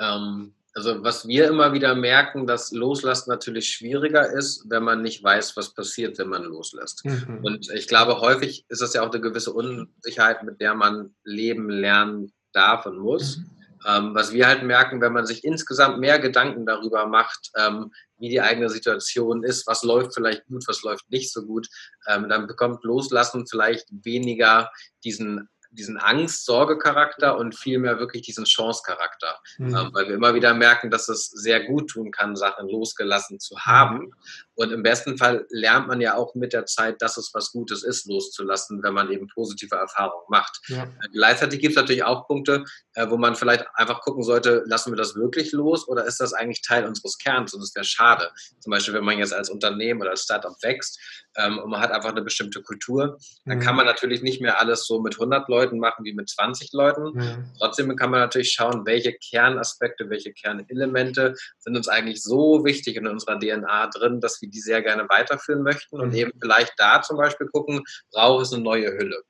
Ähm, 0.00 0.54
also 0.78 1.02
was 1.02 1.26
wir 1.26 1.48
immer 1.48 1.72
wieder 1.72 1.96
merken, 1.96 2.46
dass 2.46 2.70
Loslassen 2.70 3.30
natürlich 3.30 3.68
schwieriger 3.68 4.30
ist, 4.30 4.64
wenn 4.70 4.84
man 4.84 5.02
nicht 5.02 5.24
weiß, 5.24 5.56
was 5.56 5.74
passiert, 5.74 6.18
wenn 6.18 6.28
man 6.28 6.44
loslässt. 6.44 7.04
Mhm. 7.04 7.40
Und 7.42 7.68
ich 7.70 7.88
glaube, 7.88 8.20
häufig 8.20 8.64
ist 8.68 8.80
das 8.80 8.94
ja 8.94 9.02
auch 9.02 9.10
eine 9.10 9.20
gewisse 9.20 9.52
Unsicherheit, 9.52 10.44
mit 10.44 10.60
der 10.60 10.74
man 10.74 11.16
leben 11.24 11.68
lernen 11.68 12.32
darf 12.52 12.86
und 12.86 12.98
muss. 12.98 13.38
Mhm. 13.38 13.50
Ähm, 13.88 14.14
was 14.14 14.32
wir 14.32 14.46
halt 14.46 14.62
merken, 14.62 15.00
wenn 15.00 15.12
man 15.12 15.26
sich 15.26 15.42
insgesamt 15.42 15.98
mehr 15.98 16.20
Gedanken 16.20 16.64
darüber 16.64 17.06
macht, 17.06 17.50
ähm, 17.56 17.92
wie 18.18 18.28
die 18.28 18.40
eigene 18.40 18.70
Situation 18.70 19.42
ist, 19.42 19.66
was 19.66 19.82
läuft 19.82 20.14
vielleicht 20.14 20.46
gut, 20.46 20.62
was 20.68 20.82
läuft 20.82 21.10
nicht 21.10 21.32
so 21.32 21.44
gut, 21.44 21.68
ähm, 22.06 22.28
dann 22.28 22.46
bekommt 22.46 22.84
Loslassen 22.84 23.48
vielleicht 23.48 23.86
weniger 23.90 24.70
diesen 25.02 25.48
diesen 25.70 25.98
Angst-Sorge-Charakter 25.98 27.36
und 27.36 27.54
vielmehr 27.54 27.98
wirklich 27.98 28.22
diesen 28.22 28.44
Chance-Charakter. 28.44 29.38
Mhm. 29.58 29.76
Ähm, 29.76 29.90
weil 29.92 30.08
wir 30.08 30.14
immer 30.14 30.34
wieder 30.34 30.54
merken, 30.54 30.90
dass 30.90 31.08
es 31.08 31.26
sehr 31.26 31.64
gut 31.64 31.90
tun 31.90 32.10
kann, 32.10 32.36
Sachen 32.36 32.68
losgelassen 32.68 33.38
zu 33.38 33.58
haben. 33.60 34.12
Und 34.58 34.72
im 34.72 34.82
besten 34.82 35.16
Fall 35.18 35.46
lernt 35.50 35.86
man 35.86 36.00
ja 36.00 36.16
auch 36.16 36.34
mit 36.34 36.52
der 36.52 36.66
Zeit, 36.66 37.00
dass 37.00 37.16
es 37.16 37.30
was 37.32 37.52
Gutes 37.52 37.84
ist, 37.84 38.08
loszulassen, 38.08 38.82
wenn 38.82 38.92
man 38.92 39.08
eben 39.12 39.28
positive 39.28 39.76
Erfahrungen 39.76 40.24
macht. 40.30 40.58
Ja. 40.66 40.82
Äh, 40.82 41.08
gleichzeitig 41.12 41.60
gibt 41.60 41.76
es 41.76 41.80
natürlich 41.80 42.02
auch 42.02 42.26
Punkte, 42.26 42.64
äh, 42.94 43.08
wo 43.08 43.16
man 43.16 43.36
vielleicht 43.36 43.64
einfach 43.74 44.00
gucken 44.00 44.24
sollte, 44.24 44.64
lassen 44.66 44.90
wir 44.90 44.96
das 44.96 45.14
wirklich 45.14 45.52
los 45.52 45.86
oder 45.86 46.04
ist 46.06 46.18
das 46.18 46.32
eigentlich 46.32 46.62
Teil 46.62 46.86
unseres 46.86 47.18
Kerns 47.18 47.54
und 47.54 47.62
es 47.62 47.72
wäre 47.76 47.84
schade. 47.84 48.32
Zum 48.58 48.72
Beispiel, 48.72 48.94
wenn 48.94 49.04
man 49.04 49.18
jetzt 49.18 49.32
als 49.32 49.48
Unternehmen 49.48 50.00
oder 50.00 50.10
als 50.10 50.22
Startup 50.22 50.56
wächst 50.60 50.98
ähm, 51.36 51.58
und 51.58 51.70
man 51.70 51.80
hat 51.80 51.92
einfach 51.92 52.10
eine 52.10 52.22
bestimmte 52.22 52.60
Kultur, 52.60 53.16
dann 53.44 53.58
mhm. 53.58 53.62
kann 53.62 53.76
man 53.76 53.86
natürlich 53.86 54.22
nicht 54.22 54.40
mehr 54.40 54.58
alles 54.58 54.86
so 54.86 55.00
mit 55.00 55.14
100 55.14 55.48
Leuten 55.48 55.78
machen 55.78 56.04
wie 56.04 56.14
mit 56.14 56.28
20 56.28 56.72
Leuten. 56.72 57.12
Mhm. 57.12 57.52
Trotzdem 57.60 57.94
kann 57.94 58.10
man 58.10 58.18
natürlich 58.18 58.50
schauen, 58.50 58.84
welche 58.86 59.12
Kernaspekte, 59.12 60.10
welche 60.10 60.32
Kernelemente 60.32 61.36
sind 61.60 61.76
uns 61.76 61.86
eigentlich 61.86 62.24
so 62.24 62.64
wichtig 62.64 62.96
in 62.96 63.06
unserer 63.06 63.38
DNA 63.38 63.86
drin, 63.90 64.20
dass 64.20 64.42
wir 64.42 64.47
die 64.50 64.60
sehr 64.60 64.82
gerne 64.82 65.08
weiterführen 65.08 65.62
möchten 65.62 66.00
und 66.00 66.10
mhm. 66.10 66.14
eben 66.14 66.32
vielleicht 66.40 66.72
da 66.76 67.02
zum 67.02 67.16
Beispiel 67.16 67.48
gucken, 67.48 67.82
braucht 68.12 68.42
es 68.42 68.52
eine 68.52 68.62
neue 68.62 68.92
Hülle 68.92 69.22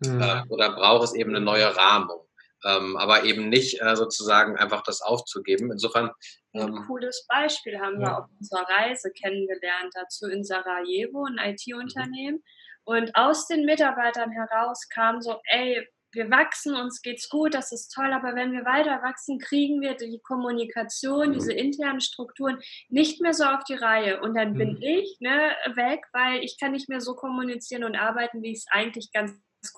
mhm. 0.00 0.20
äh, 0.20 0.42
oder 0.48 0.72
braucht 0.72 1.04
es 1.04 1.14
eben 1.14 1.34
eine 1.34 1.44
neue 1.44 1.76
Rahmung. 1.76 2.22
Ähm, 2.64 2.96
aber 2.96 3.24
eben 3.24 3.48
nicht 3.48 3.80
äh, 3.82 3.94
sozusagen 3.94 4.56
einfach 4.56 4.82
das 4.82 5.02
aufzugeben. 5.02 5.70
Insofern. 5.70 6.10
Ähm, 6.54 6.74
ein 6.74 6.86
cooles 6.86 7.26
Beispiel 7.28 7.78
haben 7.78 8.00
ja. 8.00 8.06
wir 8.06 8.18
auf 8.18 8.24
unserer 8.40 8.66
Reise 8.68 9.10
kennengelernt 9.12 9.92
dazu 9.94 10.26
in 10.26 10.42
Sarajevo, 10.42 11.26
ein 11.26 11.38
IT-Unternehmen. 11.38 12.36
Mhm. 12.36 12.42
Und 12.84 13.14
aus 13.14 13.46
den 13.46 13.66
Mitarbeitern 13.66 14.30
heraus 14.30 14.88
kam 14.88 15.20
so, 15.20 15.38
ey, 15.50 15.86
wir 16.16 16.30
wachsen, 16.30 16.74
uns 16.74 17.02
geht's 17.02 17.28
gut, 17.28 17.54
das 17.54 17.70
ist 17.70 17.90
toll, 17.94 18.12
aber 18.12 18.34
wenn 18.34 18.52
wir 18.52 18.64
weiter 18.64 19.02
wachsen, 19.02 19.38
kriegen 19.38 19.80
wir 19.80 19.94
die 19.94 20.20
Kommunikation, 20.22 21.32
diese 21.32 21.52
mhm. 21.52 21.58
internen 21.58 22.00
Strukturen 22.00 22.58
nicht 22.88 23.20
mehr 23.20 23.34
so 23.34 23.44
auf 23.44 23.62
die 23.64 23.74
Reihe. 23.74 24.20
Und 24.20 24.34
dann 24.34 24.54
bin 24.54 24.70
mhm. 24.70 24.82
ich 24.82 25.18
ne, 25.20 25.52
weg, 25.74 26.00
weil 26.12 26.42
ich 26.42 26.58
kann 26.58 26.72
nicht 26.72 26.88
mehr 26.88 27.00
so 27.00 27.14
kommunizieren 27.14 27.84
und 27.84 27.96
arbeiten, 27.96 28.42
wie 28.42 28.50
ich 28.50 28.58
es 28.58 28.66
eigentlich 28.70 29.12
ganz 29.12 29.32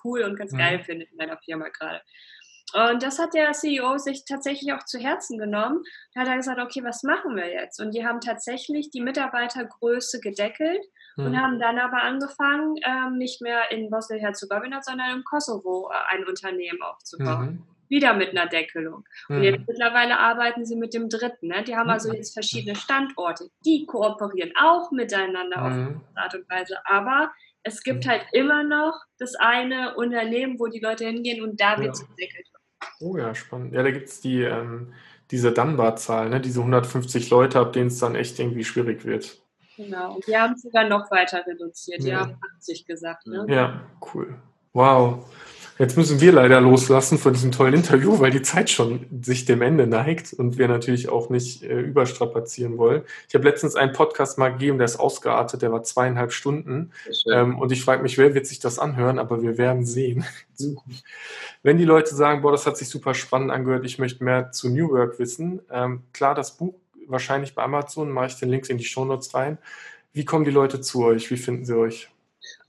cool 0.05 0.23
und 0.23 0.37
ganz 0.37 0.53
mhm. 0.53 0.59
geil 0.59 0.85
finde 0.85 1.05
in 1.05 1.17
meiner 1.17 1.39
Firma 1.39 1.69
gerade. 1.69 2.01
Und 2.75 3.03
das 3.03 3.19
hat 3.19 3.33
der 3.33 3.53
CEO 3.53 3.97
sich 3.97 4.25
tatsächlich 4.27 4.73
auch 4.75 4.85
zu 4.85 4.99
Herzen 4.99 5.39
genommen. 5.39 5.83
Da 6.15 6.21
hat 6.21 6.29
er 6.29 6.37
gesagt, 6.37 6.61
okay, 6.61 6.85
was 6.85 7.03
machen 7.03 7.35
wir 7.35 7.51
jetzt? 7.51 7.81
Und 7.81 7.95
die 7.95 8.05
haben 8.05 8.21
tatsächlich 8.21 8.91
die 8.91 9.01
Mitarbeitergröße 9.01 10.21
gedeckelt 10.21 10.85
mhm. 11.19 11.27
und 11.27 11.41
haben 11.41 11.59
dann 11.59 11.79
aber 11.79 12.03
angefangen, 12.03 12.77
ähm, 12.85 13.19
nicht 13.19 13.43
mehr 13.43 13.71
in 13.71 13.91
Bosnien-Herzegowina, 13.91 14.81
sondern 14.83 15.17
im 15.17 15.25
Kosovo 15.25 15.91
äh, 15.91 16.17
ein 16.17 16.27
Unternehmen 16.27 16.81
aufzubauen. 16.83 17.47
Mhm. 17.47 17.63
Wieder 17.91 18.13
mit 18.13 18.31
einer 18.31 18.47
Deckelung. 18.47 19.05
Und 19.31 19.43
jetzt 19.43 19.61
mhm. 19.61 19.65
mittlerweile 19.67 20.19
arbeiten 20.19 20.67
sie 20.67 20.77
mit 20.77 20.93
dem 20.93 21.09
dritten. 21.09 21.49
Ne? 21.49 21.65
Die 21.65 21.75
haben 21.75 21.89
also 21.89 22.11
mhm. 22.11 22.17
jetzt 22.17 22.35
verschiedene 22.35 22.77
Standorte. 22.77 23.49
Die 23.65 23.87
kooperieren 23.87 24.53
auch 24.61 24.91
miteinander 24.91 25.63
auf 25.65 25.73
mhm. 25.73 26.01
diese 26.05 26.17
Art 26.19 26.35
und 26.35 26.51
Weise. 26.51 26.77
Aber 26.85 27.31
es 27.63 27.83
gibt 27.83 28.07
halt 28.07 28.27
immer 28.33 28.63
noch 28.63 28.95
das 29.19 29.35
eine 29.37 29.97
Unternehmen, 29.97 30.59
wo 30.59 30.67
die 30.67 30.81
Leute 30.81 31.07
hingehen 31.07 31.43
und 31.43 31.61
da 31.61 31.79
wird 31.79 31.97
ja. 31.97 32.05
gedeckelt. 32.05 32.47
Oh 33.01 33.17
ja, 33.17 33.35
spannend. 33.35 33.73
Ja, 33.75 33.83
da 33.83 33.91
gibt 33.91 34.09
es 34.09 34.21
die, 34.21 34.43
ähm, 34.43 34.93
diese 35.31 35.53
Dunbar-Zahl, 35.53 36.29
ne? 36.29 36.41
diese 36.41 36.61
150 36.61 37.31
Leute, 37.31 37.59
ab 37.59 37.73
denen 37.73 37.89
es 37.89 37.99
dann 37.99 38.15
echt 38.15 38.39
irgendwie 38.39 38.65
schwierig 38.65 39.05
wird. 39.05 39.43
Genau, 39.79 40.17
und 40.17 40.27
die 40.27 40.37
haben 40.37 40.55
es 40.55 40.63
sogar 40.63 40.89
noch 40.89 41.09
weiter 41.13 41.45
reduziert. 41.47 42.03
Die 42.03 42.09
ja. 42.09 42.21
haben 42.21 42.37
80 42.59 42.85
gesagt. 42.85 43.29
Ne? 43.29 43.47
Ja, 43.49 43.81
cool. 44.13 44.35
Wow. 44.73 45.25
Jetzt 45.79 45.97
müssen 45.97 46.21
wir 46.21 46.33
leider 46.33 46.61
loslassen 46.61 47.17
von 47.19 47.33
diesem 47.33 47.53
tollen 47.53 47.75
Interview, 47.75 48.19
weil 48.19 48.33
die 48.33 48.43
Zeit 48.43 48.69
schon 48.69 49.07
sich 49.23 49.45
dem 49.45 49.63
Ende 49.63 49.87
neigt 49.87 50.33
und 50.33 50.59
wir 50.59 50.67
natürlich 50.67 51.09
auch 51.09 51.31
nicht 51.31 51.63
äh, 51.63 51.79
überstrapazieren 51.79 52.77
wollen. 52.77 53.03
Ich 53.29 53.37
habe 53.37 53.45
letztens 53.45 53.77
einen 53.77 53.93
Podcast 53.93 54.39
mal 54.39 54.49
gegeben, 54.49 54.79
der 54.79 54.87
ist 54.87 54.99
ausgeartet, 54.99 55.63
der 55.63 55.71
war 55.71 55.85
zweieinhalb 55.85 56.33
Stunden. 56.33 56.91
Ähm, 57.33 57.57
und 57.61 57.71
ich 57.71 57.85
frage 57.85 58.03
mich, 58.03 58.19
wer 58.19 58.35
wird 58.35 58.49
sich 58.49 58.59
das 58.59 58.81
anhören, 58.81 59.21
aber 59.21 59.41
wir 59.41 59.57
werden 59.59 59.85
sehen. 59.85 60.25
Wenn 61.63 61.79
die 61.79 61.85
Leute 61.85 62.13
sagen, 62.17 62.43
boah, 62.43 62.51
das 62.51 62.67
hat 62.67 62.77
sich 62.77 62.89
super 62.89 63.15
spannend 63.15 63.53
angehört, 63.53 63.85
ich 63.85 64.01
möchte 64.01 64.25
mehr 64.25 64.51
zu 64.51 64.71
New 64.71 64.91
Work 64.91 65.21
wissen, 65.21 65.61
ähm, 65.71 66.03
klar, 66.13 66.35
das 66.35 66.57
Buch 66.57 66.75
wahrscheinlich 67.11 67.55
bei 67.55 67.63
Amazon, 67.63 68.11
mache 68.11 68.27
ich 68.29 68.37
den 68.37 68.51
Links 68.51 68.69
in 68.69 68.79
die 68.79 68.85
Shownotes 68.85 69.35
rein. 69.35 69.59
Wie 70.13 70.25
kommen 70.25 70.45
die 70.45 70.51
Leute 70.51 70.81
zu 70.81 71.05
euch? 71.05 71.31
Wie 71.31 71.37
finden 71.37 71.65
sie 71.65 71.77
euch? 71.77 72.09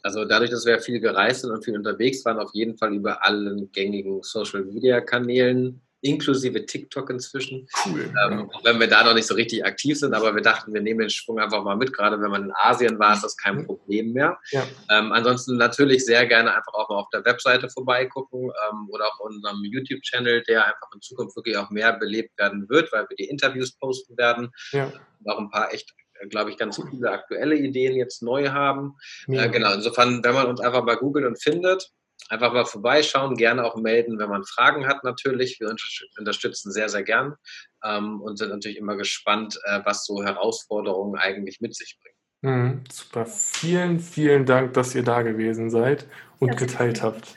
Also 0.02 0.26
dadurch, 0.26 0.50
dass 0.50 0.66
wir 0.66 0.80
viel 0.80 1.00
gereist 1.00 1.42
sind 1.42 1.52
und 1.52 1.64
viel 1.64 1.76
unterwegs 1.76 2.24
waren, 2.26 2.40
auf 2.40 2.54
jeden 2.54 2.78
Fall 2.78 2.94
über 2.94 3.24
allen 3.24 3.72
gängigen 3.72 4.24
Social-Media-Kanälen, 4.24 5.82
inklusive 6.02 6.66
TikTok 6.66 7.10
inzwischen. 7.10 7.68
Cool. 7.86 8.14
Ähm, 8.26 8.50
auch 8.52 8.64
wenn 8.64 8.80
wir 8.80 8.88
da 8.88 9.04
noch 9.04 9.14
nicht 9.14 9.28
so 9.28 9.36
richtig 9.36 9.66
aktiv 9.66 9.98
sind, 9.98 10.14
aber 10.14 10.34
wir 10.34 10.42
dachten, 10.42 10.74
wir 10.74 10.82
nehmen 10.82 11.00
den 11.00 11.10
Schwung 11.10 11.40
einfach 11.40 11.64
mal 11.64 11.76
mit. 11.76 11.94
Gerade 11.94 12.22
wenn 12.22 12.32
man 12.32 12.46
in 12.46 12.54
Asien 12.56 13.00
war, 13.00 13.14
ist 13.14 13.24
das 13.24 13.38
kein 13.38 13.58
mhm. 13.58 13.66
Problem 13.66 14.14
mehr. 14.14 14.40
Ja. 14.52 14.66
Ähm, 14.90 15.12
ansonsten 15.12 15.58
natürlich 15.58 16.06
sehr 16.06 16.26
gerne 16.26 16.56
einfach 16.56 16.74
auch 16.74 16.90
mal 16.90 16.98
auf 16.98 17.10
der 17.10 17.26
Webseite 17.26 17.70
vorbeigucken 17.70 18.44
ähm, 18.44 18.88
oder 18.90 19.08
auch 19.08 19.20
unserem 19.20 19.64
YouTube-Channel, 19.64 20.44
der 20.44 20.66
einfach 20.66 20.88
in 20.94 21.02
Zukunft 21.02 21.36
wirklich 21.36 21.58
auch 21.58 21.70
mehr 21.70 21.94
belebt 21.94 22.38
werden 22.38 22.70
wird, 22.70 22.92
weil 22.92 23.08
wir 23.10 23.16
die 23.18 23.30
Interviews 23.30 23.78
posten 23.78 24.18
werden. 24.18 24.52
Ja. 24.72 24.92
Und 25.20 25.32
auch 25.32 25.40
ein 25.40 25.50
paar 25.50 25.74
echt 25.74 25.94
glaube 26.30 26.52
ich, 26.52 26.58
ganz 26.58 26.76
coole 26.76 27.12
aktuelle 27.12 27.56
Ideen 27.56 27.96
jetzt 27.96 28.22
neu 28.22 28.50
haben. 28.50 28.98
Ja. 29.28 29.46
Äh, 29.46 29.50
genau, 29.50 29.74
insofern, 29.74 30.22
wenn 30.22 30.34
man 30.34 30.48
uns 30.48 30.60
einfach 30.60 30.84
mal 30.84 30.98
googelt 30.98 31.26
und 31.26 31.42
findet, 31.42 31.94
einfach 32.28 32.54
mal 32.54 32.66
vorbeischauen, 32.66 33.36
gerne 33.36 33.64
auch 33.64 33.76
melden, 33.76 34.20
wenn 34.20 34.30
man 34.30 34.44
Fragen 34.44 34.88
hat 34.88 35.04
natürlich. 35.04 35.60
Wir 35.60 35.74
unterstützen 36.18 36.72
sehr, 36.72 36.90
sehr 36.90 37.04
gern 37.04 37.36
ähm, 37.84 38.22
und 38.22 38.38
sind 38.38 38.50
natürlich 38.50 38.78
immer 38.78 38.96
gespannt, 38.96 39.60
äh, 39.66 39.80
was 39.86 40.06
so 40.06 40.24
Herausforderungen 40.24 41.20
eigentlich 41.20 41.62
mit 41.62 41.76
sich 41.76 41.98
bringen. 42.02 42.16
Mhm, 42.42 42.84
super. 42.92 43.26
Vielen, 43.26 44.00
vielen 44.00 44.46
Dank, 44.46 44.74
dass 44.74 44.96
ihr 44.96 45.04
da 45.04 45.22
gewesen 45.22 45.70
seid 45.70 46.06
und 46.40 46.58
geteilt 46.58 47.02
habt. 47.02 47.36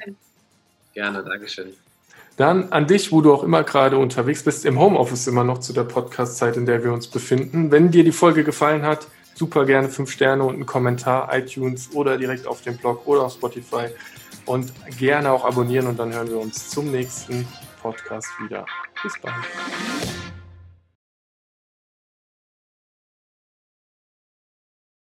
Gerne, 0.95 1.25
Dankeschön. 1.25 1.73
Dann 2.37 2.73
an 2.73 2.87
dich, 2.87 3.13
wo 3.13 3.21
du 3.21 3.33
auch 3.33 3.43
immer 3.43 3.63
gerade 3.63 3.99
unterwegs 3.99 4.43
bist, 4.43 4.65
im 4.65 4.79
Homeoffice 4.79 5.27
immer 5.27 5.45
noch 5.45 5.59
zu 5.59 5.73
der 5.73 5.85
Podcast-Zeit, 5.85 6.57
in 6.57 6.67
der 6.67 6.83
wir 6.83 6.93
uns 6.93 7.07
befinden. 7.07 7.71
Wenn 7.71 7.91
dir 7.91 8.05
die 8.05 8.13
Folge 8.13 8.43
gefallen 8.43 8.83
hat, 8.83 9.07
super 9.35 9.67
gerne 9.67 9.89
fünf 9.89 10.11
Sterne 10.11 10.45
und 10.45 10.55
einen 10.55 10.67
Kommentar, 10.67 11.29
iTunes 11.37 11.91
oder 11.95 12.17
direkt 12.17 12.47
auf 12.47 12.63
dem 12.63 12.77
Blog 12.79 13.07
oder 13.07 13.23
auf 13.23 13.35
Spotify. 13.35 13.89
Und 14.47 14.73
gerne 14.99 15.31
auch 15.31 15.45
abonnieren 15.45 15.87
und 15.87 15.99
dann 15.99 16.13
hören 16.13 16.29
wir 16.29 16.39
uns 16.39 16.69
zum 16.69 16.91
nächsten 16.91 17.47
Podcast 17.81 18.29
wieder. 18.41 18.67
Bis 19.03 19.15
bald. 19.21 20.22